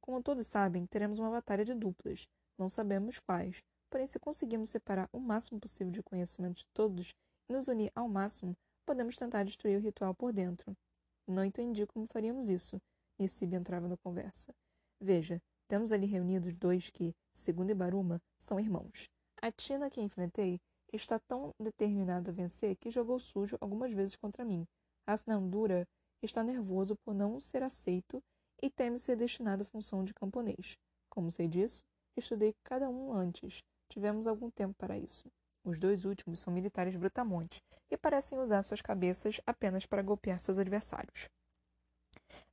[0.00, 2.26] Como todos sabem, teremos uma batalha de duplas.
[2.58, 7.14] Não sabemos quais, porém, se conseguirmos separar o máximo possível de conhecimento de todos
[7.50, 8.56] e nos unir ao máximo,
[8.86, 10.74] podemos tentar destruir o ritual por dentro.
[11.28, 12.80] Não entendi como faríamos isso.
[13.18, 14.54] Nissib entrava na conversa.
[14.98, 19.08] Veja, temos ali reunidos dois que, segundo Ibaruma, são irmãos.
[19.40, 20.60] A Tina que enfrentei
[20.92, 24.66] está tão determinado a vencer que jogou sujo algumas vezes contra mim.
[25.06, 25.88] Asnandura
[26.22, 28.22] está nervoso por não ser aceito
[28.62, 30.76] e teme ser destinado à função de camponês.
[31.08, 31.82] Como sei disso?
[32.18, 33.62] Estudei cada um antes.
[33.88, 35.24] Tivemos algum tempo para isso.
[35.64, 40.58] Os dois últimos são militares brutamontes e parecem usar suas cabeças apenas para golpear seus
[40.58, 41.30] adversários.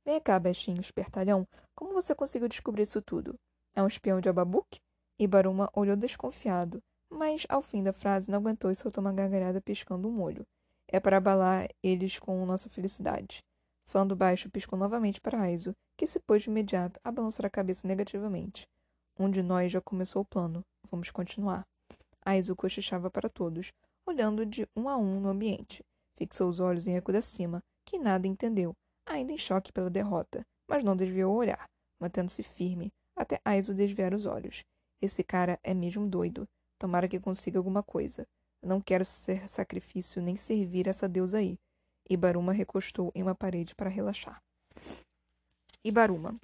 [0.04, 1.46] Vem cá, bestinho, espertalhão.
[1.74, 3.38] Como você conseguiu descobrir isso tudo?
[3.74, 4.80] É um espião de Ababuque?
[5.18, 10.08] Ibaruma olhou desconfiado, mas ao fim da frase não aguentou e soltou uma gargalhada piscando
[10.08, 10.46] um olho.
[10.88, 13.44] É para abalar eles com nossa felicidade.
[13.86, 17.86] Falando baixo, piscou novamente para Aizo, que se pôs de imediato a balançar a cabeça
[17.86, 18.66] negativamente.
[19.18, 20.64] Um de nós já começou o plano.
[20.90, 21.66] Vamos continuar.
[22.24, 23.72] Aizu cochichava para todos,
[24.06, 25.84] olhando de um a um no ambiente.
[26.16, 28.74] Fixou os olhos em Eco da cima, que nada entendeu,
[29.12, 31.68] ainda em choque pela derrota, mas não desviou o olhar,
[31.98, 34.64] mantendo-se firme, até Aizu desviar os olhos.
[35.02, 36.48] Esse cara é mesmo doido.
[36.78, 38.26] Tomara que consiga alguma coisa.
[38.62, 41.58] Não quero ser sacrifício nem servir essa deusa aí.
[42.08, 44.42] Ibaruma recostou em uma parede para relaxar.
[45.84, 46.38] Ibaruma.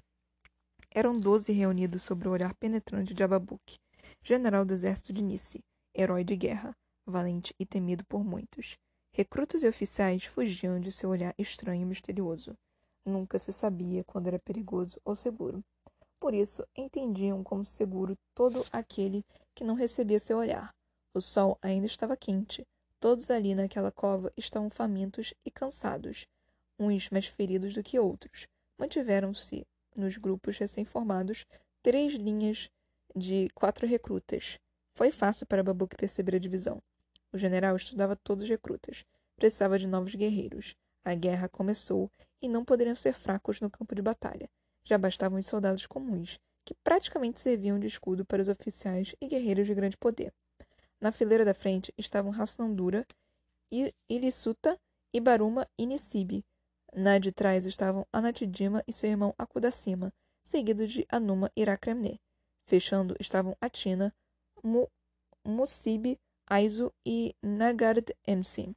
[0.91, 3.77] Eram doze reunidos sob o olhar penetrante de Ababuque,
[4.23, 6.75] general do exército de Nice, herói de guerra,
[7.05, 8.77] valente e temido por muitos.
[9.17, 12.55] Recrutas e oficiais fugiam de seu olhar estranho e misterioso.
[13.03, 15.65] Nunca se sabia quando era perigoso ou seguro.
[16.19, 19.25] Por isso, entendiam como seguro todo aquele
[19.55, 20.71] que não recebia seu olhar.
[21.15, 22.63] O sol ainda estava quente.
[22.99, 26.27] Todos ali naquela cova estavam famintos e cansados,
[26.77, 28.45] uns mais feridos do que outros.
[28.77, 31.43] Mantiveram-se nos grupos recém-formados,
[31.81, 32.69] três linhas
[33.15, 34.59] de quatro recrutas.
[34.95, 36.79] Foi fácil para Babuque perceber a divisão.
[37.37, 39.05] O general estudava todos os recrutas.
[39.35, 40.75] Precisava de novos guerreiros.
[41.05, 42.09] A guerra começou
[42.41, 44.49] e não poderiam ser fracos no campo de batalha.
[44.83, 49.67] Já bastavam os soldados comuns, que praticamente serviam de escudo para os oficiais e guerreiros
[49.67, 50.33] de grande poder.
[50.99, 53.05] Na fileira da frente estavam Hasnandura,
[54.09, 54.75] Irissuta,
[55.13, 56.43] Ibaruma e Nisibe,
[56.91, 62.19] na de trás estavam Anatidima e seu irmão Akudacima, seguido de Anuma Irakremne.
[62.65, 64.11] Fechando estavam Atina,
[64.63, 64.89] Mu
[65.45, 68.73] Musibe, Aizu e Nagard Ensi.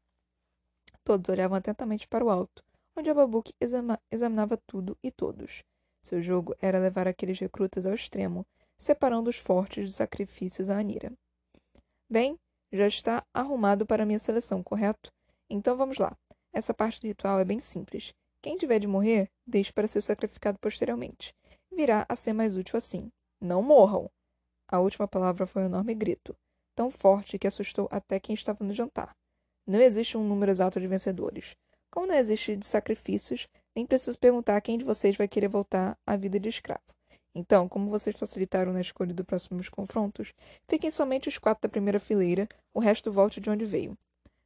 [1.04, 2.64] Todos olhavam atentamente para o alto,
[2.98, 5.62] onde Ababuque exama examinava tudo e todos.
[6.02, 8.44] Seu jogo era levar aqueles recrutas ao extremo,
[8.76, 11.12] separando os fortes dos sacrifícios a Anira.
[12.10, 12.36] Bem,
[12.72, 15.12] já está arrumado para a minha seleção, correto?
[15.48, 16.16] Então vamos lá.
[16.52, 18.12] Essa parte do ritual é bem simples.
[18.42, 21.32] Quem tiver de morrer, deixe para ser sacrificado posteriormente.
[21.70, 23.12] Virá a ser mais útil assim.
[23.40, 24.10] Não morram!
[24.66, 26.36] A última palavra foi um enorme grito,
[26.80, 29.14] tão forte que assustou até quem estava no jantar.
[29.66, 31.54] Não existe um número exato de vencedores.
[31.90, 36.16] Como não existe de sacrifícios, nem preciso perguntar quem de vocês vai querer voltar à
[36.16, 36.80] vida de escravo.
[37.34, 40.32] Então, como vocês facilitaram na escolha dos próximos confrontos,
[40.66, 43.94] fiquem somente os quatro da primeira fileira, o resto volte de onde veio.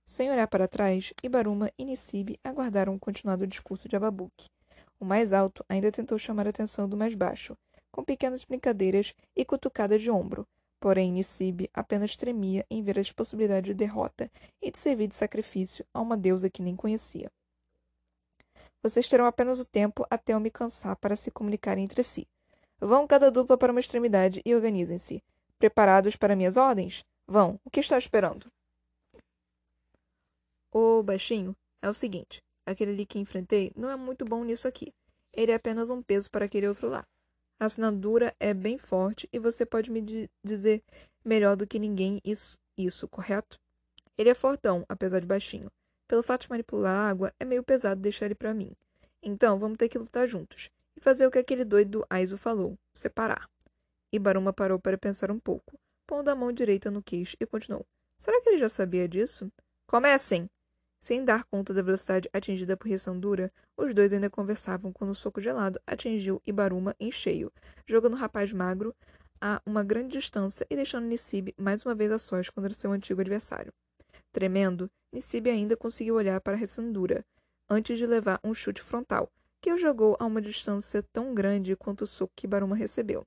[0.04, 4.50] Sem olhar para trás, Ibaruma e Nisibe aguardaram o continuado discurso de Ababuque.
[4.98, 7.56] O mais alto ainda tentou chamar a atenção do mais baixo,
[7.92, 10.44] com pequenas brincadeiras e cutucadas de ombro,
[10.84, 15.82] porém Nisibe apenas tremia em ver as possibilidades de derrota e de servir de sacrifício
[15.94, 17.32] a uma deusa que nem conhecia.
[18.82, 22.28] Vocês terão apenas o tempo até eu me cansar para se comunicarem entre si.
[22.78, 25.22] Vão cada dupla para uma extremidade e organizem-se.
[25.58, 27.02] Preparados para minhas ordens?
[27.26, 27.58] Vão.
[27.64, 28.52] O que está esperando?
[30.70, 32.42] Ô, baixinho, é o seguinte.
[32.66, 34.92] Aquele ali que enfrentei não é muito bom nisso aqui.
[35.32, 37.06] Ele é apenas um peso para aquele outro lá.
[37.58, 40.82] A assinatura é bem forte e você pode me dizer
[41.24, 43.58] melhor do que ninguém isso, isso, correto?
[44.18, 45.70] Ele é fortão, apesar de baixinho.
[46.06, 48.72] Pelo fato de manipular a água, é meio pesado deixar ele para mim.
[49.22, 50.70] Então, vamos ter que lutar juntos.
[50.96, 53.48] E fazer o que aquele doido Aizo falou: separar.
[54.12, 57.86] Ibaruma parou para pensar um pouco, pondo a mão direita no queixo e continuou:
[58.16, 59.50] Será que ele já sabia disso?
[59.86, 60.48] Comecem!
[61.04, 65.14] Sem dar conta da velocidade atingida por reação dura, os dois ainda conversavam quando o
[65.14, 67.52] soco gelado atingiu Ibaruma em cheio,
[67.86, 68.96] jogando o rapaz magro
[69.38, 73.20] a uma grande distância e deixando Nisibe mais uma vez a sós contra seu antigo
[73.20, 73.70] adversário.
[74.32, 77.22] Tremendo, Nisibe ainda conseguiu olhar para a reação dura,
[77.68, 82.04] antes de levar um chute frontal, que o jogou a uma distância tão grande quanto
[82.04, 83.26] o soco que Ibaruma recebeu.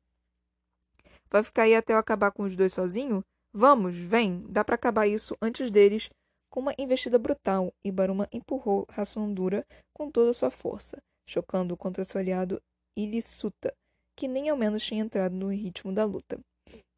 [1.29, 3.23] Vai ficar aí até eu acabar com os dois sozinho?
[3.53, 6.09] Vamos, vem, dá para acabar isso antes deles
[6.57, 10.97] com uma investida brutal, Ibaruma empurrou Rassundura com toda a sua força,
[11.29, 12.59] chocando contra seu aliado
[12.95, 13.71] Ilisuta,
[14.15, 16.39] que nem ao menos tinha entrado no ritmo da luta.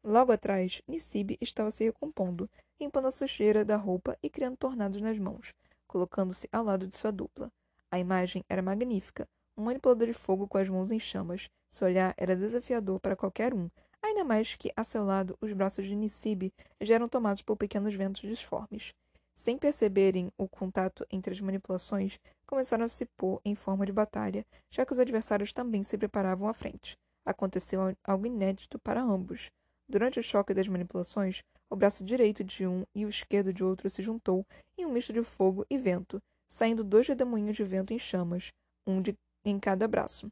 [0.02, 2.48] Logo atrás, Nisibe estava se recompondo,
[2.80, 5.52] limpando a sujeira da roupa e criando tornados nas mãos,
[5.86, 7.52] colocando-se ao lado de sua dupla.
[7.90, 11.50] A imagem era magnífica, um manipulador de fogo com as mãos em chamas.
[11.70, 13.68] Seu olhar era desafiador para qualquer um,
[14.02, 17.94] ainda mais que, a seu lado, os braços de Nisibe já eram tomados por pequenos
[17.94, 18.94] ventos disformes.
[19.34, 24.44] Sem perceberem o contato entre as manipulações, começaram a se pôr em forma de batalha,
[24.70, 26.96] já que os adversários também se preparavam à frente.
[27.24, 29.50] Aconteceu algo inédito para ambos.
[29.88, 33.88] Durante o choque das manipulações, o braço direito de um e o esquerdo de outro
[33.88, 37.98] se juntou em um misto de fogo e vento, saindo dois redemoinhos de vento em
[37.98, 38.52] chamas,
[38.86, 40.30] um de, em cada braço.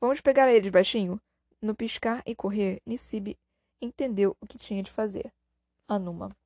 [0.00, 1.20] Vamos pegar eles, baixinho!
[1.60, 3.36] No piscar e correr, Nisibe
[3.80, 5.32] entendeu o que tinha de fazer.
[5.88, 6.36] Anuma.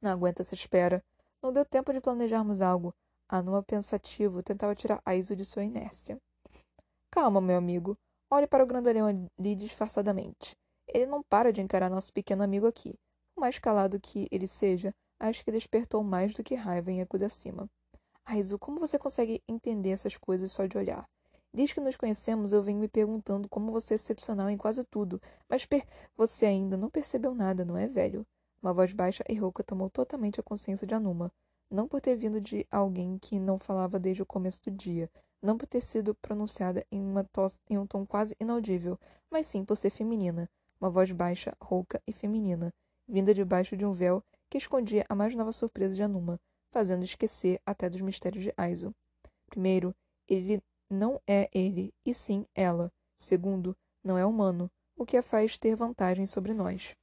[0.00, 1.04] Não aguenta essa espera.
[1.42, 2.94] Não deu tempo de planejarmos algo.
[3.28, 6.18] Anua pensativo tentava tirar Aizu de sua inércia.
[7.10, 7.96] Calma, meu amigo.
[8.30, 10.56] Olhe para o grandalhão ali disfarçadamente.
[10.86, 12.98] Ele não para de encarar nosso pequeno amigo aqui.
[13.34, 17.68] Por mais calado que ele seja, acho que despertou mais do que raiva em Akudacima.
[18.24, 21.08] Aizu, como você consegue entender essas coisas só de olhar?
[21.52, 25.20] Desde que nos conhecemos, eu venho me perguntando como você é excepcional em quase tudo,
[25.48, 25.66] mas
[26.16, 28.24] você ainda não percebeu nada, não é, velho?
[28.62, 31.32] Uma voz baixa e rouca tomou totalmente a consciência de Anuma,
[31.70, 35.10] não por ter vindo de alguém que não falava desde o começo do dia,
[35.42, 38.98] não por ter sido pronunciada em, uma tos, em um tom quase inaudível,
[39.30, 42.72] mas sim por ser feminina, uma voz baixa, rouca e feminina,
[43.08, 46.38] vinda debaixo de um véu que escondia a mais nova surpresa de Anuma,
[46.72, 48.94] fazendo esquecer até dos mistérios de Aizo.
[49.48, 49.94] Primeiro,
[50.28, 52.92] ele não é ele, e sim ela.
[53.18, 56.96] Segundo, não é humano, o que a faz ter vantagem sobre nós.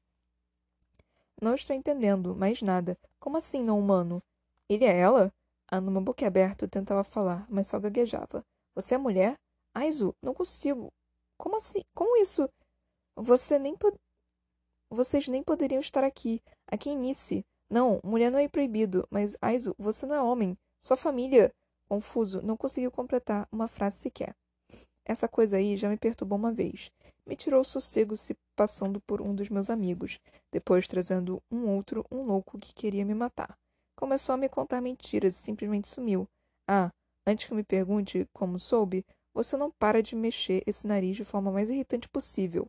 [1.41, 2.97] Não estou entendendo mais nada.
[3.19, 4.21] Como assim, não humano?
[4.67, 5.31] Ele é ela?
[5.67, 8.43] Anuma boquiaberto tentava falar, mas só gaguejava.
[8.73, 9.35] Você é mulher?
[9.73, 10.91] Aizu, não consigo.
[11.37, 11.81] Como assim?
[11.93, 12.49] Como isso?
[13.15, 13.93] Você nem po...
[14.89, 16.41] Vocês nem poderiam estar aqui.
[16.65, 17.45] Aqui em Nice.
[17.69, 20.57] Não, mulher não é proibido, mas Aizu, você não é homem.
[20.81, 21.53] Sua família.
[21.87, 24.35] Confuso, não conseguiu completar uma frase sequer.
[25.05, 26.91] Essa coisa aí já me perturbou uma vez
[27.27, 30.19] me tirou o sossego se passando por um dos meus amigos,
[30.51, 33.57] depois trazendo um outro, um louco que queria me matar.
[33.95, 36.27] Começou a me contar mentiras e simplesmente sumiu.
[36.67, 36.89] Ah,
[37.25, 41.51] antes que me pergunte como soube, você não para de mexer esse nariz de forma
[41.51, 42.67] mais irritante possível.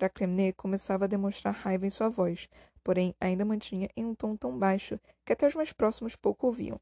[0.00, 2.48] Racremne começava a demonstrar raiva em sua voz,
[2.82, 6.80] porém ainda mantinha em um tom tão baixo que até os mais próximos pouco ouviam.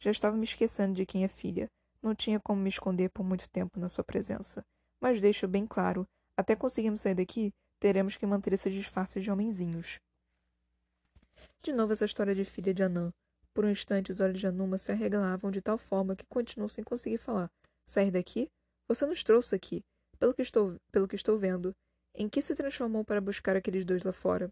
[0.00, 1.70] Já estava me esquecendo de quem é filha.
[2.02, 4.64] Não tinha como me esconder por muito tempo na sua presença.
[5.00, 6.06] Mas deixo bem claro
[6.40, 10.00] até conseguirmos sair daqui, teremos que manter esses disfarces de homenzinhos.
[11.62, 13.12] De novo essa história de filha de Anã.
[13.52, 16.82] Por um instante, os olhos de Anuma se arregalavam de tal forma que continuou sem
[16.82, 17.50] conseguir falar.
[17.86, 18.48] Sair daqui?
[18.88, 19.82] Você nos trouxe aqui.
[20.18, 21.74] Pelo que estou, pelo que estou vendo.
[22.14, 24.50] Em que se transformou para buscar aqueles dois lá fora?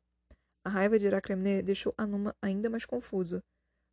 [0.65, 3.43] A raiva de Iracremne deixou Anuma ainda mais confuso.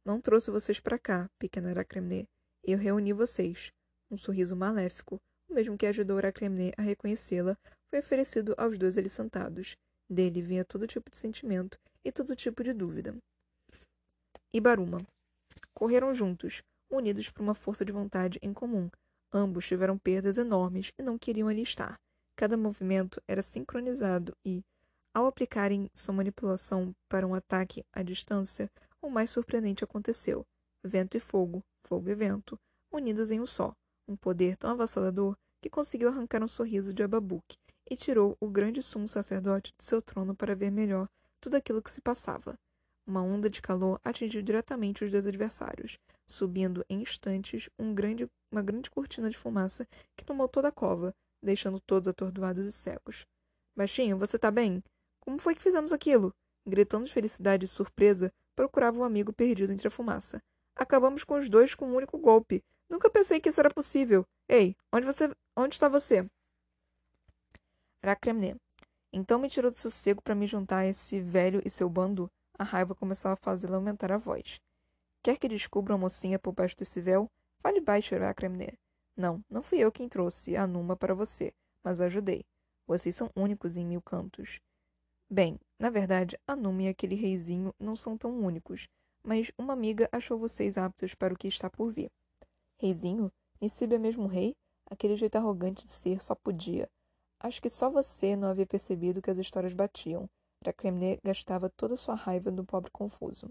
[0.06, 2.28] Não trouxe vocês para cá, pequena Iracremne.
[2.62, 3.72] Eu reuni vocês.
[4.12, 7.58] Um sorriso maléfico, o mesmo que ajudou Aracremne a reconhecê-la,
[7.90, 9.76] foi oferecido aos dois ali sentados.
[10.10, 13.16] Dele vinha todo tipo de sentimento e todo tipo de dúvida.
[14.54, 14.98] Ibaruma.
[15.74, 18.90] Correram juntos, unidos por uma força de vontade em comum.
[19.34, 22.00] Ambos tiveram perdas enormes e não queriam ali estar.
[22.36, 24.64] Cada movimento era sincronizado e,
[25.14, 28.70] ao aplicarem sua manipulação para um ataque à distância,
[29.02, 30.46] o mais surpreendente aconteceu.
[30.84, 32.58] Vento e fogo, fogo e vento,
[32.92, 33.74] unidos em um só.
[34.08, 37.58] Um poder tão avassalador que conseguiu arrancar um sorriso de Ababuque
[37.90, 41.08] e tirou o grande sumo sacerdote de seu trono para ver melhor
[41.40, 42.58] tudo aquilo que se passava.
[43.08, 48.64] Uma onda de calor atingiu diretamente os dois adversários, subindo em instantes um grande, uma
[48.64, 51.14] grande cortina de fumaça que tomou toda a cova,
[51.44, 53.26] deixando todos atordoados e cegos.
[53.78, 54.84] Baixinho, você tá bem?
[55.20, 56.34] Como foi que fizemos aquilo?
[56.68, 60.42] Gritando de felicidade e surpresa, procurava um amigo perdido entre a fumaça.
[60.76, 62.64] Acabamos com os dois com um único golpe.
[62.90, 64.26] Nunca pensei que isso era possível.
[64.50, 65.32] Ei, onde você.
[65.56, 66.26] onde está você?
[68.06, 68.56] Racremné.
[69.12, 72.30] Então me tirou do sossego para me juntar a esse velho e seu bando?
[72.58, 74.60] A raiva começava a fazê-la aumentar a voz.
[75.24, 77.28] Quer que descubra a mocinha por baixo desse véu?
[77.60, 78.74] Fale baixo, Racremné.
[79.18, 81.54] Não, não fui eu quem trouxe a Numa para você,
[81.84, 82.44] mas ajudei.
[82.86, 84.60] Vocês são únicos em mil cantos.
[85.30, 88.88] Bem, na verdade, a Numa e aquele reizinho não são tão únicos,
[89.24, 92.12] mas uma amiga achou vocês aptos para o que está por vir.
[92.78, 93.32] Reizinho?
[93.60, 94.54] Nisibe é mesmo rei?
[94.90, 96.88] Aquele jeito arrogante de ser só podia.
[97.40, 100.30] Acho que só você não havia percebido que as histórias batiam.
[100.66, 103.50] Racremné gastava toda sua raiva do pobre confuso.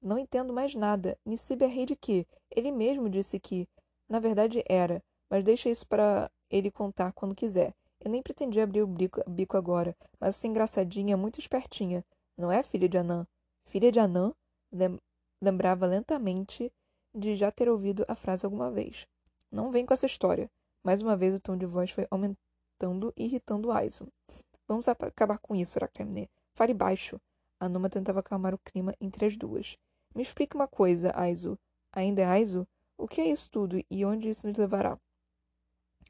[0.00, 1.18] Não entendo mais nada.
[1.26, 2.26] Nisibe é rei de quê?
[2.50, 3.68] Ele mesmo disse que.
[4.08, 7.74] Na verdade era, mas deixa isso para ele contar quando quiser.
[8.00, 12.04] Eu nem pretendia abrir o bico, bico agora, mas essa engraçadinha é muito espertinha.
[12.36, 13.26] Não é, filha de Anã?
[13.66, 14.32] Filha de Anã?
[14.72, 14.98] Lem
[15.40, 16.72] lembrava lentamente
[17.14, 19.06] de já ter ouvido a frase alguma vez.
[19.50, 20.50] Não vem com essa história.
[20.82, 22.47] Mais uma vez o tom de voz foi aumentando
[23.16, 24.06] e irritando Aizo.
[24.66, 26.30] Vamos acabar com isso, Rakemne.
[26.54, 27.20] Fale baixo.
[27.58, 29.76] A Numa tentava acalmar o clima entre as duas.
[30.14, 31.58] Me explique uma coisa, Aizu.
[31.92, 32.66] Ainda é Aizu?
[32.96, 34.98] O que é isso tudo e onde isso nos levará?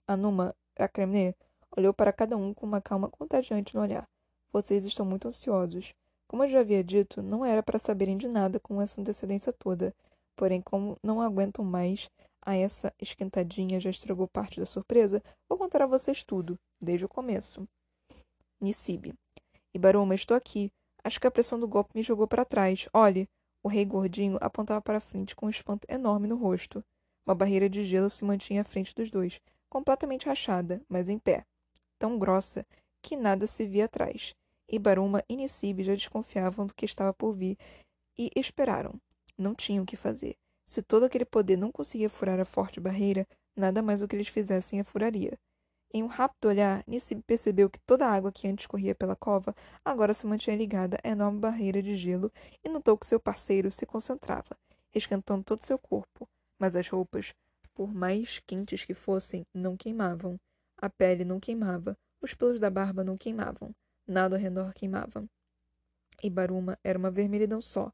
[0.06, 1.34] Anuma, a Kremne,
[1.76, 4.08] olhou para cada um com uma calma contagiante no olhar.
[4.52, 5.94] Vocês estão muito ansiosos.
[6.26, 9.94] Como eu já havia dito, não era para saberem de nada com essa antecedência toda.
[10.36, 12.10] Porém, como não aguentam mais
[12.44, 17.08] a essa esquentadinha já estragou parte da surpresa, vou contar a vocês tudo, desde o
[17.08, 17.68] começo.
[18.60, 19.14] Nisibe.
[19.74, 20.70] Ibaruma, estou aqui.
[21.04, 22.88] Acho que a pressão do golpe me jogou para trás.
[22.92, 23.28] Olhe,
[23.62, 26.84] o rei gordinho apontava para frente com um espanto enorme no rosto.
[27.26, 31.44] Uma barreira de gelo se mantinha à frente dos dois, completamente rachada, mas em pé.
[31.98, 32.66] Tão grossa
[33.02, 34.34] que nada se via atrás.
[34.68, 37.56] E Baruma e Nisibe já desconfiavam do que estava por vir
[38.16, 39.00] e esperaram.
[39.36, 40.36] Não tinham o que fazer.
[40.68, 44.28] Se todo aquele poder não conseguia furar a forte barreira, nada mais o que eles
[44.28, 45.38] fizessem a furaria.
[45.94, 49.54] Em um rápido olhar, Nisib percebeu que toda a água que antes corria pela cova
[49.82, 52.30] agora se mantinha ligada à enorme barreira de gelo
[52.62, 54.58] e notou que seu parceiro se concentrava,
[54.94, 56.28] esquentando todo seu corpo.
[56.58, 57.32] Mas as roupas,
[57.74, 60.38] por mais quentes que fossem, não queimavam.
[60.76, 63.74] A pele não queimava, os pelos da barba não queimavam,
[64.06, 65.24] nada ao redor queimava.
[66.22, 67.90] E Baruma era uma vermelhidão só,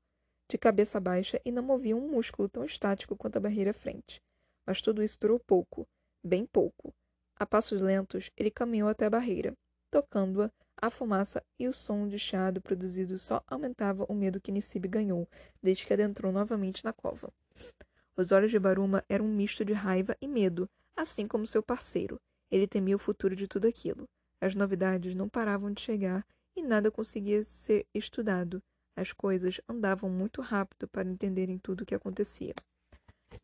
[0.49, 4.21] de cabeça baixa e não movia um músculo tão estático quanto a barreira à frente.
[4.67, 5.87] Mas tudo isso durou pouco,
[6.23, 6.95] bem pouco
[7.37, 9.53] a passos lentos, ele caminhou até a barreira.
[9.91, 14.89] Tocando-a, a fumaça e o som de chiado produzido só aumentavam o medo que Nisibe
[14.89, 15.29] ganhou,
[15.63, 17.33] desde que adentrou novamente na cova.
[18.17, 22.21] Os olhos de Baruma eram um misto de raiva e medo, assim como seu parceiro.
[22.51, 24.09] Ele temia o futuro de tudo aquilo.
[24.41, 26.25] As novidades não paravam de chegar
[26.57, 28.63] e nada conseguia ser estudado.
[28.97, 32.55] As coisas andavam muito rápido para entenderem tudo o que acontecia.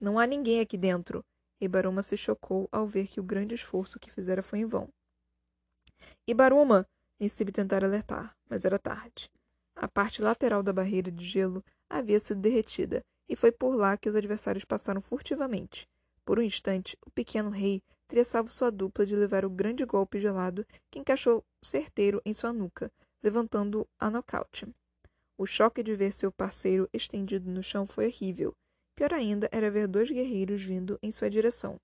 [0.01, 1.25] Não há ninguém aqui dentro,
[1.61, 4.89] Ibaruma se chocou ao ver que o grande esforço que fizera foi em vão.
[6.27, 6.87] Ibaruma!
[7.19, 9.29] Nisibe tentara alertar, mas era tarde.
[9.77, 14.09] A parte lateral da barreira de gelo havia sido derretida, e foi por lá que
[14.09, 15.87] os adversários passaram furtivamente.
[16.25, 17.83] Por um instante, o pequeno rei
[18.25, 22.91] salvo sua dupla de levar o grande golpe gelado que encaixou certeiro em sua nuca,
[23.23, 24.67] levantando-o a nocaute.
[25.41, 28.55] O choque de ver seu parceiro estendido no chão foi horrível,
[28.95, 31.81] Pior ainda era ver dois guerreiros vindo em sua direção.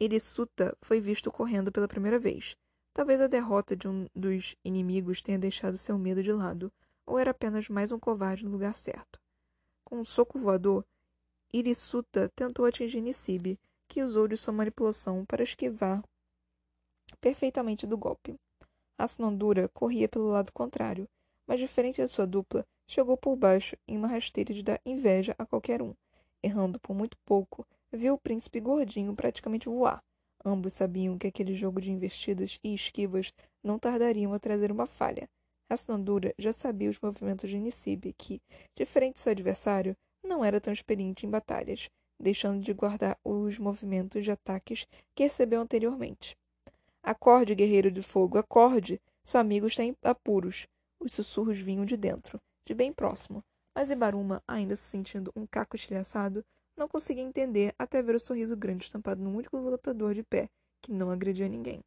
[0.00, 2.56] Irisuta foi visto correndo pela primeira vez.
[2.94, 6.72] Talvez a derrota de um dos inimigos tenha deixado seu medo de lado,
[7.04, 9.20] ou era apenas mais um covarde no lugar certo.
[9.84, 10.82] Com um soco voador,
[11.52, 16.02] Irisuta tentou atingir Nisibe, que usou de sua manipulação para esquivar
[17.20, 18.34] perfeitamente do golpe.
[18.96, 19.04] A
[19.74, 21.06] corria pelo lado contrário,
[21.46, 25.46] mas diferente de sua dupla, chegou por baixo em uma rasteira de dar inveja a
[25.46, 25.94] qualquer um,
[26.42, 30.02] errando por muito pouco, viu o príncipe gordinho praticamente voar.
[30.44, 33.32] Ambos sabiam que aquele jogo de investidas e esquivas
[33.62, 35.28] não tardariam a trazer uma falha.
[35.68, 38.40] Rasnandura já sabia os movimentos de Nisibe, que,
[38.76, 41.88] diferente de seu adversário, não era tão experiente em batalhas,
[42.18, 46.36] deixando de guardar os movimentos de ataques que recebeu anteriormente.
[47.02, 49.00] Acorde, guerreiro de fogo, acorde!
[49.24, 50.68] Seu amigo está em apuros.
[50.98, 53.44] Os sussurros vinham de dentro, de bem próximo,
[53.74, 56.44] mas Ibaruma, ainda se sentindo um caco estilhaçado,
[56.76, 60.48] não conseguia entender até ver o sorriso grande estampado num único lutador de pé,
[60.82, 61.80] que não agredia ninguém.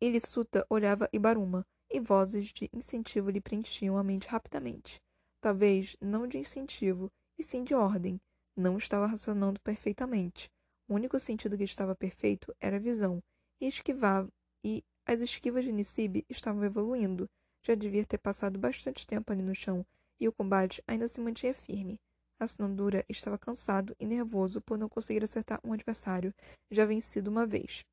[0.00, 5.00] Ilisuta olhava Ibaruma, e vozes de incentivo lhe preenchiam a mente rapidamente.
[5.40, 8.20] Talvez não de incentivo, e sim de ordem.
[8.56, 10.50] Não estava racionando perfeitamente.
[10.88, 13.22] O único sentido que estava perfeito era a visão,
[13.60, 14.28] e esquivava,
[14.64, 17.28] e as esquivas de Nisibe estavam evoluindo.
[17.64, 19.86] Já devia ter passado bastante tempo ali no chão,
[20.20, 21.98] e o combate ainda se mantinha firme.
[22.40, 26.34] A Sonandura estava cansado e nervoso por não conseguir acertar um adversário
[26.70, 27.84] já vencido uma vez.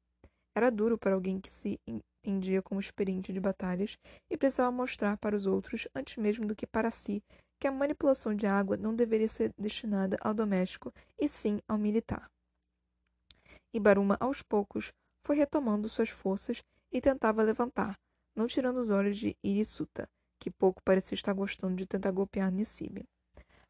[0.55, 3.97] Era duro para alguém que se entendia como experiente de batalhas
[4.30, 7.24] e precisava mostrar para os outros, antes mesmo do que para si,
[7.59, 12.30] que a manipulação de água não deveria ser destinada ao doméstico e sim ao militar.
[13.74, 14.91] Ibaruma, aos poucos,
[15.26, 16.61] foi retomando suas forças
[16.93, 17.97] e tentava levantar,
[18.35, 20.07] não tirando os olhos de Irisuta,
[20.39, 23.03] que pouco parecia estar gostando de tentar golpear Nisibe.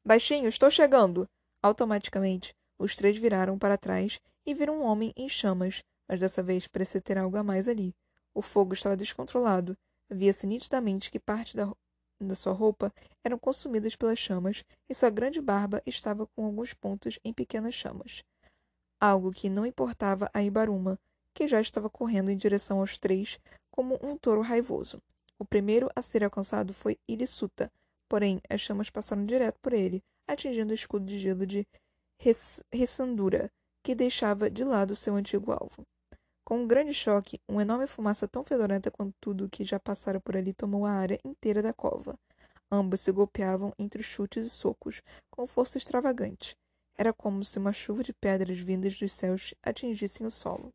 [0.05, 1.27] Baixinho, estou chegando!
[1.61, 6.67] Automaticamente, os três viraram para trás e viram um homem em chamas, mas dessa vez
[6.67, 7.95] parecia ter algo a mais ali.
[8.33, 9.77] O fogo estava descontrolado.
[10.09, 11.71] Via-se nitidamente que parte da,
[12.19, 12.93] da sua roupa
[13.23, 18.23] eram consumidas pelas chamas e sua grande barba estava com alguns pontos em pequenas chamas.
[18.99, 20.99] Algo que não importava a Ibaruma,
[21.33, 23.39] que já estava correndo em direção aos três
[23.71, 25.01] como um touro raivoso.
[25.39, 27.71] O primeiro a ser alcançado foi Irissuta,
[28.07, 31.67] porém as chamas passaram direto por ele, atingindo o escudo de gelo de
[32.71, 33.51] Ressandura,
[33.83, 35.83] que deixava de lado seu antigo alvo.
[36.45, 40.37] Com um grande choque, uma enorme fumaça tão fedorenta quanto tudo que já passara por
[40.37, 42.17] ali tomou a área inteira da cova.
[42.71, 46.55] Ambos se golpeavam entre chutes e socos, com força extravagante.
[46.97, 50.69] Era como se uma chuva de pedras vindas dos céus atingissem o solo.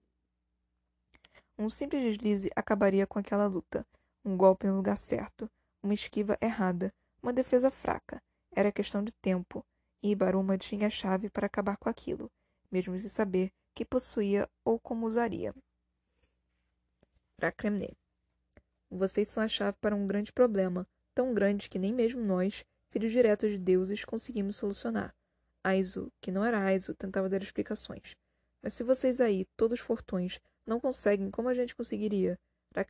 [1.58, 3.84] Um simples deslize acabaria com aquela luta.
[4.24, 5.50] Um golpe no lugar certo,
[5.82, 8.22] uma esquiva errada, uma defesa fraca.
[8.54, 9.64] Era questão de tempo,
[10.00, 12.30] e Ibaruma tinha a chave para acabar com aquilo,
[12.70, 15.52] mesmo sem saber que possuía ou como usaria.
[17.36, 17.96] Para Kremne.
[18.90, 23.10] Vocês são a chave para um grande problema, tão grande que nem mesmo nós, filhos
[23.10, 25.14] diretos de deuses, conseguimos solucionar.
[25.62, 28.14] Aizu, que não era Aizu, tentava dar explicações.
[28.62, 32.38] Mas se vocês aí, todos fortões, não conseguem como a gente conseguiria?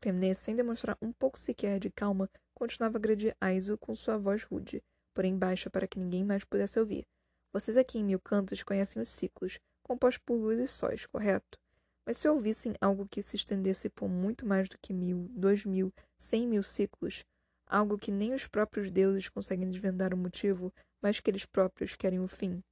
[0.00, 4.42] Kremne, sem demonstrar um pouco sequer de calma, continuava a agredir Aizu com sua voz
[4.44, 4.82] rude,
[5.14, 7.06] porém baixa para que ninguém mais pudesse ouvir.
[7.52, 11.58] Vocês aqui em Mil Cantos conhecem os ciclos, composto por luz e sóis, correto?
[12.04, 15.92] Mas se ouvissem algo que se estendesse por muito mais do que mil, dois mil,
[16.18, 17.24] cem mil ciclos,
[17.66, 22.18] algo que nem os próprios deuses conseguem desvendar o motivo, mas que eles próprios querem
[22.18, 22.62] o fim.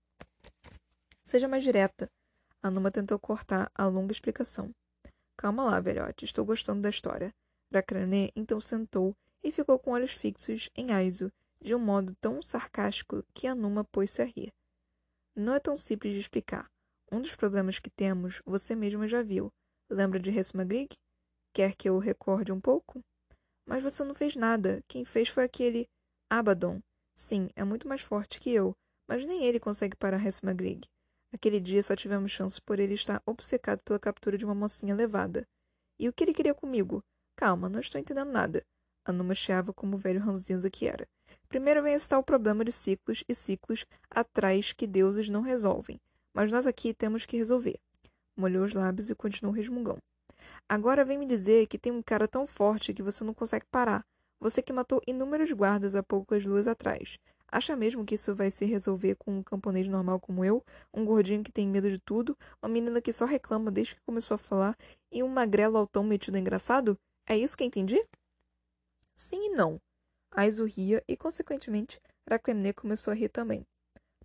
[1.23, 2.11] Seja mais direta.
[2.63, 4.75] Anuma tentou cortar a longa explicação.
[5.37, 7.35] Calma lá, velhote, estou gostando da história.
[7.73, 11.31] Rakranê então sentou e ficou com olhos fixos em Aizu,
[11.61, 14.53] de um modo tão sarcástico que Anuma pôs-se a rir.
[15.35, 16.71] Não é tão simples de explicar.
[17.13, 19.53] Um dos problemas que temos, você mesma já viu.
[19.91, 20.97] Lembra de Resmagrig?
[21.53, 23.01] Quer que eu recorde um pouco?
[23.67, 24.83] Mas você não fez nada.
[24.89, 25.87] Quem fez foi aquele
[26.31, 26.81] Abaddon.
[27.15, 28.75] Sim, é muito mais forte que eu,
[29.09, 30.89] mas nem ele consegue parar Resmagrig.
[31.37, 35.47] Aquele dia só tivemos chance por ele estar obcecado pela captura de uma mocinha levada.
[35.99, 37.05] E o que ele queria comigo?
[37.37, 38.65] Calma, não estou entendendo nada.
[39.05, 41.07] Anuma chiava como o velho ranzinza que era.
[41.47, 46.01] Primeiro vem estar o problema de ciclos e ciclos atrás que deuses não resolvem.
[46.33, 47.79] Mas nós aqui temos que resolver.
[48.35, 49.99] Molhou os lábios e continuou resmungão.
[50.67, 54.07] Agora vem me dizer que tem um cara tão forte que você não consegue parar.
[54.41, 57.19] Você que matou inúmeros guardas há poucas luas atrás.
[57.51, 60.65] Acha mesmo que isso vai se resolver com um camponês normal como eu?
[60.93, 62.37] Um gordinho que tem medo de tudo?
[62.63, 64.77] Uma menina que só reclama desde que começou a falar?
[65.13, 66.99] E um magrelo altão metido engraçado?
[67.27, 68.05] É isso que entendi?
[69.15, 69.81] Sim e não.
[70.33, 73.65] Aizu ria e, consequentemente, Rakemne começou a rir também.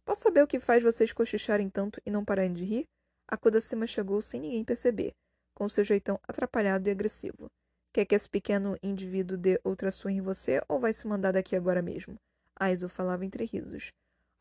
[0.04, 2.86] Posso saber o que faz vocês cochicharem tanto e não pararem de rir?
[3.28, 5.14] A Kodacima chegou sem ninguém perceber,
[5.56, 7.50] com seu jeitão atrapalhado e agressivo.
[7.94, 11.56] Quer que esse pequeno indivíduo dê outra surra em você ou vai se mandar daqui
[11.56, 12.18] agora mesmo?
[12.64, 13.92] Aizu falava entre risos.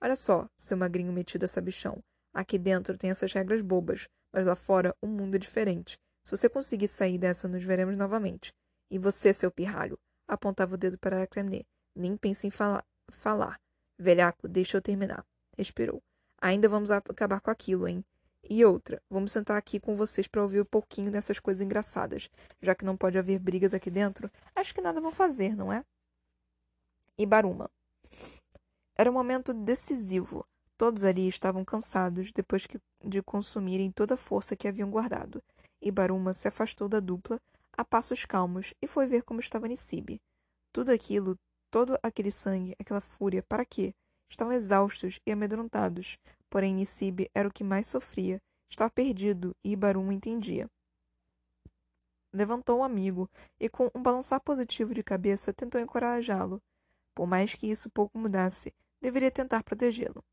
[0.00, 2.02] Olha só, seu magrinho metido a sabichão.
[2.32, 5.98] Aqui dentro tem essas regras bobas, mas lá fora o um mundo é diferente.
[6.22, 8.52] Se você conseguir sair dessa, nos veremos novamente.
[8.90, 9.98] E você, seu pirralho,
[10.28, 11.66] apontava o dedo para a Cremne.
[11.94, 13.58] Nem pense em fala falar.
[13.98, 15.24] Velhaco, deixa eu terminar
[15.60, 16.02] respirou.
[16.40, 18.04] Ainda vamos acabar com aquilo, hein?
[18.48, 22.30] E outra, vamos sentar aqui com vocês para ouvir um pouquinho dessas coisas engraçadas.
[22.62, 25.84] Já que não pode haver brigas aqui dentro, acho que nada vão fazer, não é?
[27.18, 27.70] E Baruma.
[28.96, 30.44] Era um momento decisivo.
[30.76, 35.42] Todos ali estavam cansados depois que, de consumirem toda a força que haviam guardado.
[35.80, 37.40] E Baruma se afastou da dupla
[37.76, 40.20] a passos calmos e foi ver como estava Nisibe.
[40.72, 41.36] Tudo aquilo,
[41.70, 43.94] todo aquele sangue, aquela fúria, para quê?
[44.30, 48.40] Estavam exaustos e amedrontados, porém Nisibe era o que mais sofria.
[48.70, 50.68] Estava perdido e Ibarum entendia.
[52.32, 56.62] levantou o amigo e, com um balançar positivo de cabeça, tentou encorajá-lo.
[57.20, 60.24] Por mais que isso pouco mudasse, deveria tentar protegê-lo.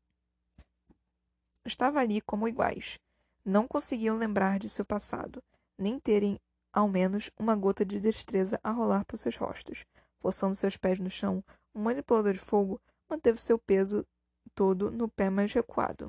[1.62, 2.98] Estava ali como iguais.
[3.44, 5.44] Não conseguiam lembrar de seu passado,
[5.76, 6.40] nem terem,
[6.72, 9.84] ao menos, uma gota de destreza a rolar por seus rostos.
[10.18, 14.02] Forçando seus pés no chão, o manipulador de fogo manteve seu peso
[14.54, 16.06] todo no pé mais recuado.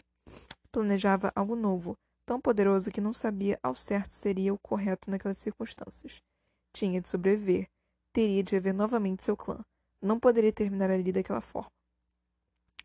[0.71, 6.23] Planejava algo novo, tão poderoso que não sabia ao certo seria o correto naquelas circunstâncias.
[6.71, 7.67] Tinha de sobreviver.
[8.13, 9.61] Teria de rever novamente seu clã.
[10.01, 11.71] Não poderia terminar ali daquela forma.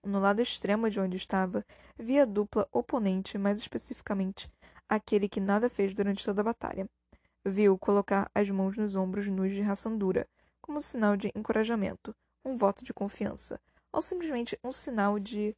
[0.04, 1.64] No lado extremo de onde estava,
[1.96, 4.50] via a dupla oponente, mais especificamente
[4.88, 6.88] aquele que nada fez durante toda a batalha.
[7.44, 10.28] Viu colocar as mãos nos ombros nus de Rassandura,
[10.60, 13.60] como sinal de encorajamento, um voto de confiança,
[13.92, 15.56] ou simplesmente um sinal de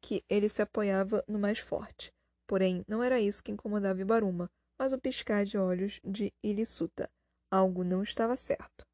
[0.00, 2.12] que ele se apoiava no mais forte.
[2.46, 7.10] Porém, não era isso que incomodava Ibaruma, mas o piscar de olhos de Ilisuta.
[7.50, 8.86] Algo não estava certo.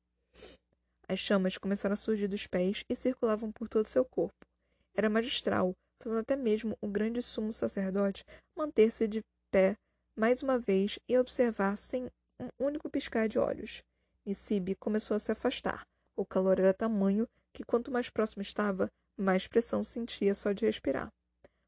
[1.08, 4.46] As chamas começaram a surgir dos pés e circulavam por todo seu corpo.
[4.94, 9.76] Era magistral, fazendo até mesmo o grande sumo sacerdote manter-se de pé
[10.14, 13.82] mais uma vez e observar sem um único piscar de olhos.
[14.26, 15.86] Nisibe começou a se afastar.
[16.16, 21.08] O calor era tamanho que quanto mais próximo estava, mais pressão sentia só de respirar.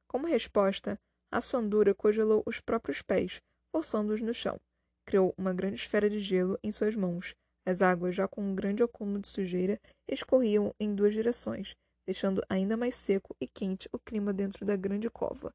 [0.07, 0.99] Como resposta,
[1.32, 3.41] a Sandura congelou os próprios pés,
[3.72, 4.61] forçando-os no chão.
[5.07, 7.34] Criou uma grande esfera de gelo em suas mãos.
[7.70, 12.76] As águas, já com um grande acúmulo de sujeira, escorriam em duas direções, deixando ainda
[12.76, 15.54] mais seco e quente o clima dentro da grande cova.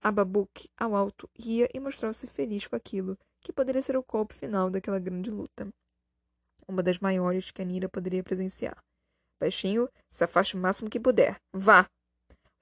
[0.00, 4.70] Ababuque, ao alto, ria e mostrava-se feliz com aquilo, que poderia ser o golpe final
[4.70, 5.68] daquela grande luta.
[6.66, 8.82] Uma das maiores que Anira poderia presenciar.
[9.38, 11.36] Baixinho, se afaste o máximo que puder.
[11.52, 11.86] Vá!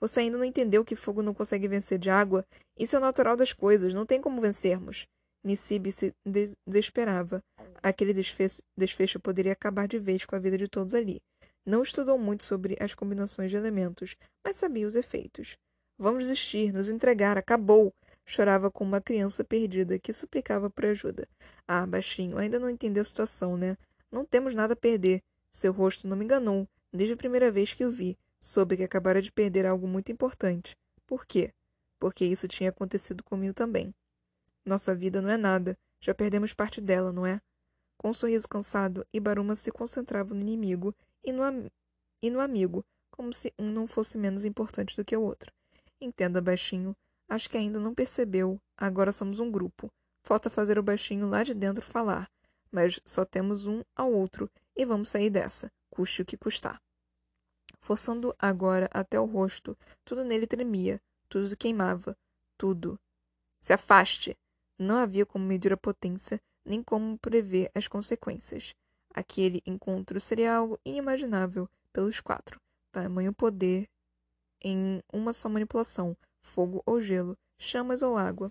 [0.01, 2.45] Você ainda não entendeu que fogo não consegue vencer de água?
[2.77, 5.07] Isso é o natural das coisas, não tem como vencermos.
[5.43, 6.15] Nisibe se
[6.67, 7.43] desesperava.
[7.83, 11.21] Aquele desfecho, desfecho poderia acabar de vez com a vida de todos ali.
[11.65, 15.57] Não estudou muito sobre as combinações de elementos, mas sabia os efeitos.
[15.99, 17.93] Vamos desistir, nos entregar, acabou!
[18.25, 21.29] Chorava como uma criança perdida que suplicava por ajuda.
[21.67, 23.77] Ah, baixinho, ainda não entendeu a situação, né?
[24.11, 25.23] Não temos nada a perder.
[25.53, 26.67] Seu rosto não me enganou.
[26.93, 30.77] Desde a primeira vez que o vi, soube que acabara de perder algo muito importante.
[31.07, 31.53] Por quê?
[31.99, 33.95] Porque isso tinha acontecido comigo também.
[34.71, 35.77] Nossa vida não é nada.
[36.01, 37.41] Já perdemos parte dela, não é?
[37.99, 40.95] Com um sorriso cansado, Ibaruma se concentrava no inimigo
[41.25, 41.43] e no,
[42.23, 45.53] e no amigo, como se um não fosse menos importante do que o outro.
[46.01, 46.95] Entenda, baixinho.
[47.29, 48.61] Acho que ainda não percebeu.
[48.77, 49.91] Agora somos um grupo.
[50.23, 52.31] Falta fazer o baixinho lá de dentro falar.
[52.71, 56.81] Mas só temos um ao outro e vamos sair dessa, custe o que custar.
[57.81, 62.17] Forçando agora até o rosto, tudo nele tremia, tudo queimava,
[62.57, 63.01] tudo.
[63.61, 64.39] Se afaste!
[64.81, 68.75] Não havia como medir a potência, nem como prever as consequências.
[69.15, 72.59] Aquele encontro seria algo inimaginável pelos quatro.
[72.91, 73.87] Tamanho poder
[74.63, 78.51] em uma só manipulação, fogo ou gelo, chamas ou água.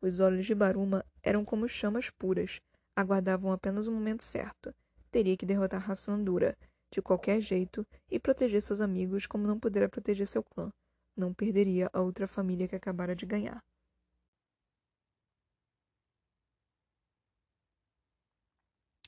[0.00, 2.60] Os olhos de Baruma eram como chamas puras,
[2.94, 4.72] aguardavam apenas o momento certo.
[5.10, 6.56] Teria que derrotar Rassandura,
[6.92, 10.72] de qualquer jeito, e proteger seus amigos como não pudera proteger seu clã.
[11.16, 13.60] Não perderia a outra família que acabara de ganhar.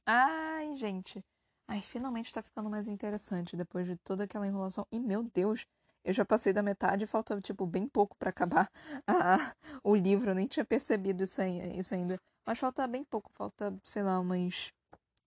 [0.06, 1.24] Ai, gente.
[1.68, 4.86] Ai, finalmente tá ficando mais interessante depois de toda aquela enrolação.
[4.90, 5.64] E, meu Deus,
[6.04, 8.68] eu já passei da metade e falta, tipo, bem pouco para acabar
[9.06, 10.30] a, o livro.
[10.30, 12.18] Eu nem tinha percebido isso, aí, isso ainda.
[12.46, 13.30] Mas falta bem pouco.
[13.32, 14.72] Falta, sei lá, umas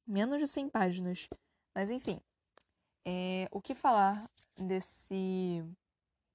[0.07, 1.27] menos de 100 páginas.
[1.75, 2.19] Mas, enfim.
[3.05, 5.63] É, o que falar desse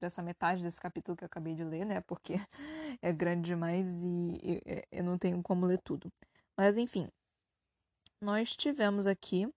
[0.00, 2.00] dessa metade desse capítulo que eu acabei de ler, né?
[2.02, 2.34] Porque
[3.02, 6.12] é grande demais e eu não tenho como ler tudo.
[6.56, 7.08] Mas enfim,
[8.20, 9.48] nós tivemos aqui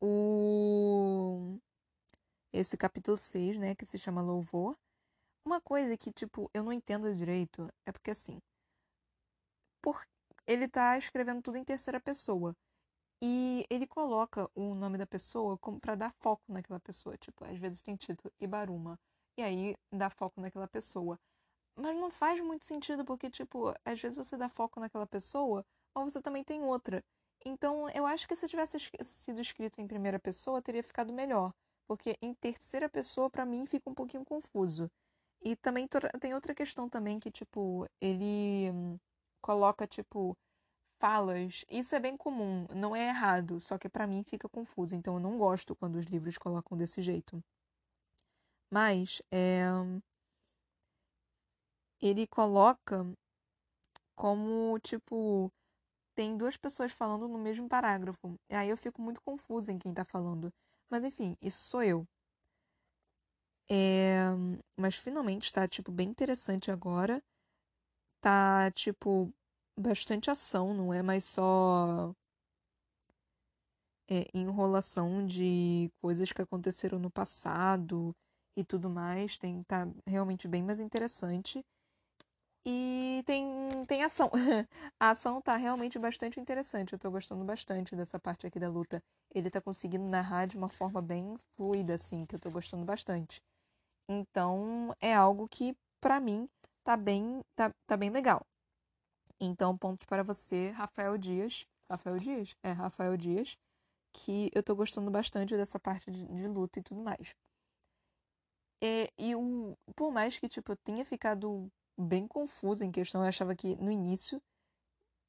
[0.00, 1.58] o
[2.52, 4.76] esse capítulo 6, né, que se chama Louvor.
[5.44, 8.38] Uma coisa que, tipo, eu não entendo direito é porque, assim,
[9.82, 10.00] por...
[10.46, 12.54] ele tá escrevendo tudo em terceira pessoa.
[13.22, 17.16] E ele coloca o nome da pessoa como para dar foco naquela pessoa.
[17.16, 18.98] Tipo, às vezes tem título Ibaruma.
[19.38, 21.18] E aí dá foco naquela pessoa.
[21.76, 25.64] Mas não faz muito sentido porque, tipo, às vezes você dá foco naquela pessoa,
[25.94, 27.02] mas você também tem outra.
[27.44, 31.52] Então, eu acho que se tivesse sido escrito em primeira pessoa, teria ficado melhor
[31.86, 34.90] porque em terceira pessoa para mim fica um pouquinho confuso.
[35.42, 35.86] E também
[36.20, 38.98] tem outra questão também que tipo, ele hum,
[39.42, 40.36] coloca tipo
[40.98, 41.64] falas.
[41.68, 45.20] Isso é bem comum, não é errado, só que para mim fica confuso, então eu
[45.20, 47.42] não gosto quando os livros colocam desse jeito.
[48.70, 49.64] Mas é,
[52.00, 53.04] ele coloca
[54.14, 55.52] como tipo
[56.14, 58.38] tem duas pessoas falando no mesmo parágrafo.
[58.50, 60.52] E aí eu fico muito confusa em quem tá falando.
[60.90, 62.06] Mas enfim, isso sou eu.
[63.70, 64.26] É...
[64.76, 67.22] Mas finalmente tá, tipo, bem interessante agora.
[68.20, 69.32] Tá, tipo,
[69.78, 72.14] bastante ação, não é mais só
[74.08, 78.14] é, enrolação de coisas que aconteceram no passado
[78.56, 79.36] e tudo mais.
[79.38, 81.64] Tem, tá realmente bem mais interessante.
[82.64, 84.30] E tem, tem ação.
[85.00, 86.92] A ação tá realmente bastante interessante.
[86.92, 89.02] Eu tô gostando bastante dessa parte aqui da luta.
[89.34, 93.42] Ele tá conseguindo narrar de uma forma bem fluida, assim, que eu tô gostando bastante.
[94.08, 96.48] Então, é algo que, para mim,
[96.84, 98.46] tá bem, tá, tá bem legal.
[99.40, 101.66] Então, pontos para você, Rafael Dias.
[101.90, 102.56] Rafael Dias?
[102.62, 103.58] É, Rafael Dias.
[104.12, 107.34] Que eu tô gostando bastante dessa parte de, de luta e tudo mais.
[108.82, 113.22] É, e o, por mais que, tipo, eu tenha ficado bem confusa em questão.
[113.22, 114.40] Eu achava que no início,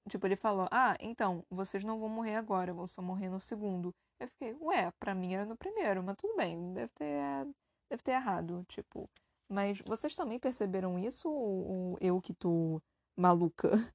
[0.10, 3.94] tipo, ele falou: Ah, então, vocês não vão morrer agora, vão só morrer no segundo.
[4.20, 7.46] Eu fiquei, ué, pra mim era no primeiro, mas tudo bem, deve ter,
[7.90, 9.10] deve ter errado, tipo.
[9.50, 12.82] Mas vocês também perceberam isso ou eu que tô
[13.18, 13.70] maluca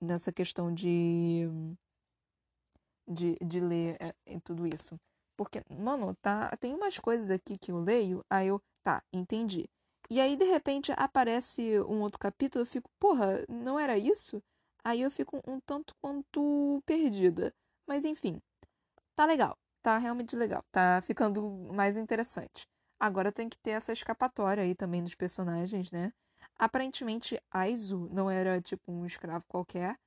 [0.00, 1.48] nessa questão de.
[3.08, 4.98] de, de ler é, tudo isso?
[5.36, 9.68] Porque, mano, tá, tem umas coisas aqui que eu leio, aí eu, tá, entendi.
[10.10, 14.42] E aí, de repente, aparece um outro capítulo, eu fico, porra, não era isso?
[14.84, 17.54] Aí eu fico um tanto quanto perdida.
[17.86, 18.40] Mas enfim,
[19.16, 19.56] tá legal.
[19.82, 20.64] Tá realmente legal.
[20.70, 21.42] Tá ficando
[21.72, 22.68] mais interessante.
[23.00, 26.12] Agora tem que ter essa escapatória aí também dos personagens, né?
[26.56, 29.98] Aparentemente, Aizu não era tipo um escravo qualquer.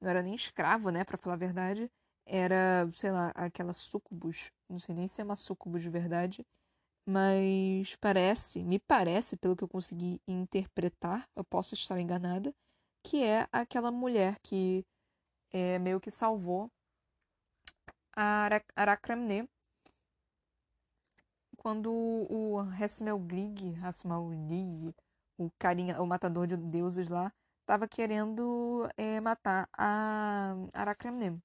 [0.00, 1.04] Não era nem escravo, né?
[1.04, 1.90] Pra falar a verdade.
[2.26, 4.50] Era, sei lá, aquela sucubus.
[4.68, 6.46] Não sei nem se é uma sucubus de verdade
[7.06, 12.54] mas parece, me parece, pelo que eu consegui interpretar, eu posso estar enganada,
[13.02, 14.84] que é aquela mulher que
[15.52, 16.70] é, meio que salvou
[18.14, 19.48] a Aracramne
[21.56, 24.94] quando o Hasmelglig, Hasmelglig,
[25.38, 31.40] o carinha, o matador de deuses lá, estava querendo é, matar a Aracramne.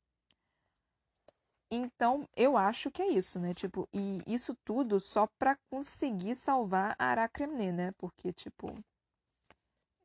[1.69, 3.53] Então, eu acho que é isso, né?
[3.53, 7.91] Tipo, e isso tudo só pra conseguir salvar a Aracremne, né?
[7.97, 8.73] Porque, tipo,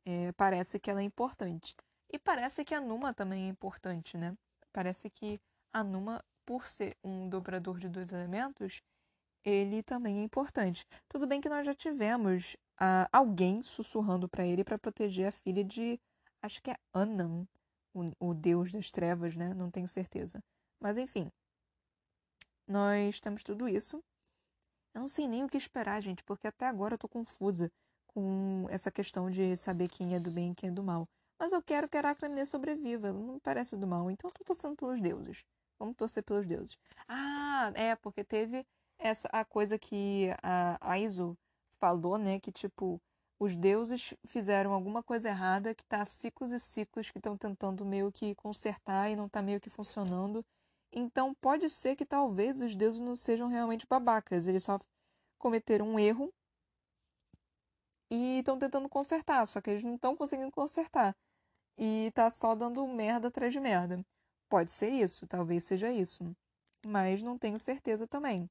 [0.05, 1.75] é, parece que ela é importante.
[2.11, 4.35] E parece que a Numa também é importante, né?
[4.73, 5.39] Parece que
[5.71, 8.81] a Numa, por ser um dobrador de dois elementos,
[9.45, 10.85] ele também é importante.
[11.07, 15.63] Tudo bem que nós já tivemos uh, alguém sussurrando para ele para proteger a filha
[15.63, 15.99] de,
[16.41, 17.47] acho que é Anan,
[17.93, 19.53] o, o deus das trevas, né?
[19.53, 20.43] Não tenho certeza.
[20.79, 21.31] Mas enfim,
[22.67, 24.03] nós temos tudo isso.
[24.93, 27.71] Eu não sei nem o que esperar, gente, porque até agora eu tô confusa
[28.07, 31.07] com essa questão de saber quem é do bem e quem é do mal.
[31.39, 34.75] Mas eu quero que Aracne sobreviva, ela não parece do mal, então eu tô torcendo
[34.75, 35.43] pelos deuses.
[35.79, 36.77] Vamos torcer pelos deuses.
[37.07, 38.65] Ah, é, porque teve
[38.97, 41.37] essa a coisa que a Aizo
[41.79, 43.01] falou, né, que tipo,
[43.39, 48.11] os deuses fizeram alguma coisa errada, que tá ciclos e ciclos que estão tentando meio
[48.11, 50.45] que consertar e não tá meio que funcionando.
[50.93, 54.79] Então pode ser que talvez os deuses não sejam realmente babacas, eles só
[55.39, 56.31] cometeram um erro
[58.11, 61.15] e estão tentando consertar, só que eles não estão conseguindo consertar.
[61.77, 64.05] E tá só dando merda atrás de merda.
[64.47, 66.35] Pode ser isso, talvez seja isso.
[66.85, 68.49] Mas não tenho certeza também.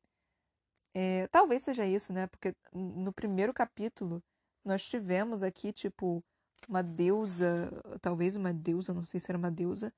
[0.95, 2.27] É, talvez seja isso, né?
[2.27, 4.23] Porque no primeiro capítulo
[4.65, 6.23] nós tivemos aqui, tipo,
[6.69, 7.71] uma deusa,
[8.01, 9.93] talvez uma deusa, não sei se era uma deusa,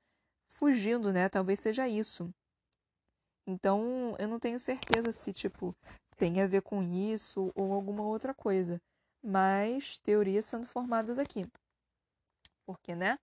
[0.47, 1.29] fugindo, né?
[1.29, 2.33] Talvez seja isso.
[3.47, 5.75] Então, eu não tenho certeza se, tipo,
[6.17, 8.81] tem a ver com isso ou alguma outra coisa.
[9.23, 11.47] Mas teorias sendo formadas aqui.
[12.65, 13.17] Porque, né?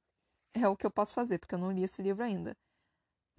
[0.55, 2.57] É o que eu posso fazer, porque eu não li esse livro ainda.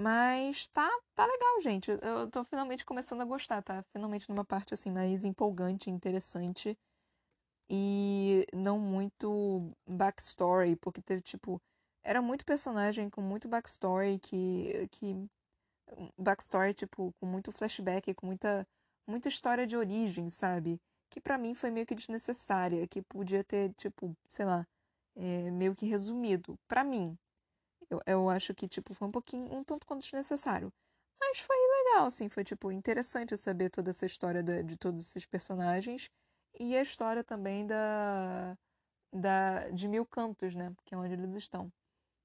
[0.02, 1.92] Mas tá, tá legal, gente.
[1.92, 3.84] Eu tô finalmente começando a gostar, tá?
[3.94, 6.78] Finalmente numa parte assim mais empolgante, interessante
[7.70, 11.62] e não muito backstory, porque teve tipo
[12.04, 15.30] era muito personagem com muito backstory que que
[16.18, 18.68] backstory tipo com muito flashback, com muita
[19.08, 20.80] muita história de origem, sabe?
[21.10, 24.66] Que para mim foi meio que desnecessária, que podia ter tipo, sei lá,
[25.16, 26.58] é, meio que resumido.
[26.68, 27.18] para mim,
[27.90, 30.72] eu, eu acho que tipo foi um pouquinho um tanto quanto desnecessário.
[31.20, 35.26] Mas foi legal, assim, foi tipo interessante saber toda essa história de, de todos esses
[35.26, 36.10] personagens
[36.60, 38.58] e a história também da
[39.14, 40.74] da de Mil Cantos, né?
[40.86, 41.72] Que é onde eles estão.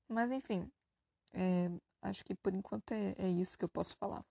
[0.09, 0.71] Mas enfim,
[1.35, 1.71] é,
[2.03, 4.25] acho que por enquanto é, é isso que eu posso falar.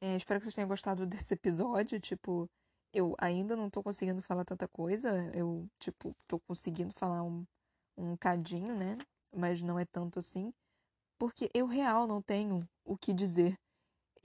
[0.00, 2.00] É, espero que vocês tenham gostado desse episódio.
[2.00, 2.48] Tipo,
[2.92, 5.30] eu ainda não tô conseguindo falar tanta coisa.
[5.34, 7.44] Eu, tipo, tô conseguindo falar um,
[7.96, 8.98] um cadinho, né?
[9.34, 10.52] Mas não é tanto assim.
[11.18, 13.58] porque eu real não tenho o que dizer.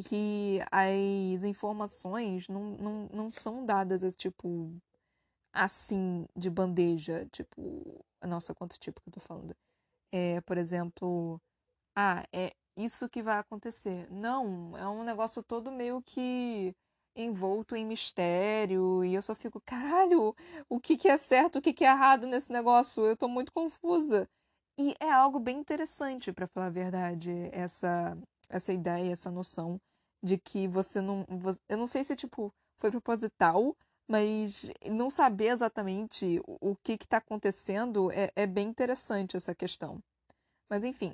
[0.09, 4.73] Que as informações não, não, não são dadas, tipo,
[5.53, 7.27] assim, de bandeja.
[7.31, 9.55] Tipo, nossa, quanto tipo que eu tô falando?
[10.11, 11.39] É, por exemplo,
[11.95, 14.07] ah, é isso que vai acontecer.
[14.11, 16.75] Não, é um negócio todo meio que
[17.15, 20.35] envolto em mistério e eu só fico, caralho,
[20.69, 23.05] o que que é certo, o que que é errado nesse negócio?
[23.05, 24.29] Eu tô muito confusa.
[24.79, 28.17] E é algo bem interessante, para falar a verdade, essa
[28.49, 29.79] essa ideia, essa noção
[30.23, 31.25] de que você não,
[31.69, 33.75] eu não sei se tipo foi proposital,
[34.09, 40.01] mas não saber exatamente o que está acontecendo é, é bem interessante essa questão.
[40.67, 41.13] Mas enfim,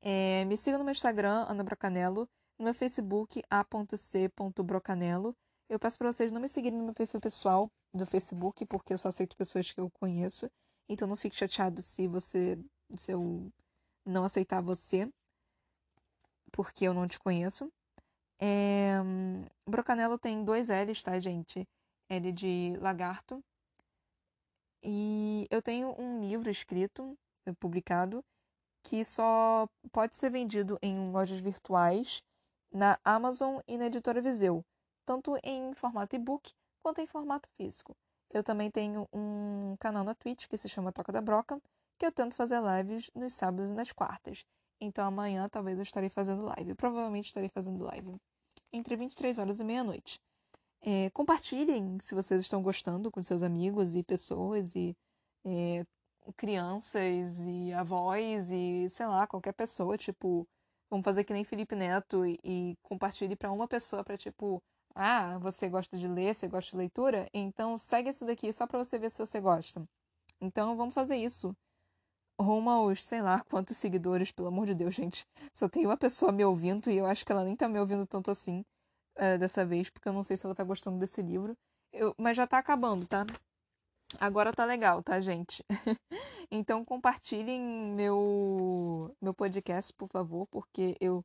[0.00, 2.26] é, me siga no meu Instagram, Ana Brocanello,
[2.58, 5.36] no meu Facebook, a.c.brocanello.
[5.68, 8.98] Eu peço para vocês não me seguirem no meu perfil pessoal do Facebook, porque eu
[8.98, 10.50] só aceito pessoas que eu conheço.
[10.88, 12.58] Então não fique chateado se você
[12.90, 13.52] se eu
[14.04, 15.10] não aceitar você,
[16.50, 17.70] porque eu não te conheço.
[18.40, 18.96] É,
[19.68, 21.68] Brocanello tem dois L's, tá, gente?
[22.12, 23.42] L de lagarto.
[24.82, 27.16] E eu tenho um livro escrito,
[27.58, 28.22] publicado,
[28.82, 32.22] que só pode ser vendido em lojas virtuais,
[32.70, 34.64] na Amazon e na editora Viseu,
[35.06, 36.52] tanto em formato e-book
[36.82, 37.96] quanto em formato físico.
[38.30, 41.60] Eu também tenho um canal na Twitch que se chama Toca da Broca,
[41.98, 44.44] que eu tento fazer lives nos sábados e nas quartas.
[44.80, 46.74] Então amanhã talvez eu estarei fazendo live.
[46.74, 48.16] Provavelmente estarei fazendo live
[48.72, 50.18] entre 23 horas e meia-noite.
[50.84, 54.96] É, compartilhem se vocês estão gostando com seus amigos e pessoas e
[55.44, 55.84] é,
[56.36, 60.46] crianças e avós e, sei lá, qualquer pessoa, tipo,
[60.90, 64.60] vamos fazer que nem Felipe Neto e, e compartilhe para uma pessoa para tipo,
[64.94, 67.28] ah, você gosta de ler, você gosta de leitura?
[67.32, 69.84] Então segue esse daqui só para você ver se você gosta.
[70.40, 71.54] Então vamos fazer isso.
[72.40, 75.24] Rumo aos, sei lá, quantos seguidores, pelo amor de Deus, gente.
[75.52, 78.06] Só tem uma pessoa me ouvindo e eu acho que ela nem tá me ouvindo
[78.06, 78.64] tanto assim
[79.16, 81.56] uh, dessa vez, porque eu não sei se ela tá gostando desse livro.
[81.92, 83.26] Eu, mas já tá acabando, tá?
[84.20, 85.64] Agora tá legal, tá, gente?
[86.50, 87.60] então compartilhem
[87.94, 91.24] meu meu podcast, por favor, porque eu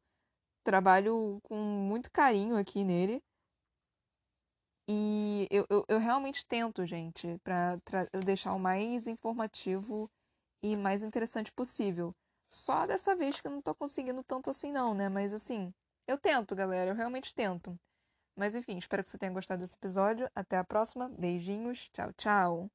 [0.64, 3.22] trabalho com muito carinho aqui nele.
[4.90, 7.78] E eu, eu, eu realmente tento, gente, para
[8.26, 10.10] deixar o mais informativo
[10.64, 12.16] e mais interessante possível.
[12.50, 15.10] Só dessa vez que eu não tô conseguindo tanto assim, não, né?
[15.10, 15.74] Mas assim,
[16.08, 17.80] eu tento, galera, eu realmente tento.
[18.36, 20.30] Mas enfim, espero que você tenha gostado desse episódio.
[20.36, 21.10] Até a próxima.
[21.10, 21.90] Beijinhos.
[21.90, 22.72] Tchau, tchau.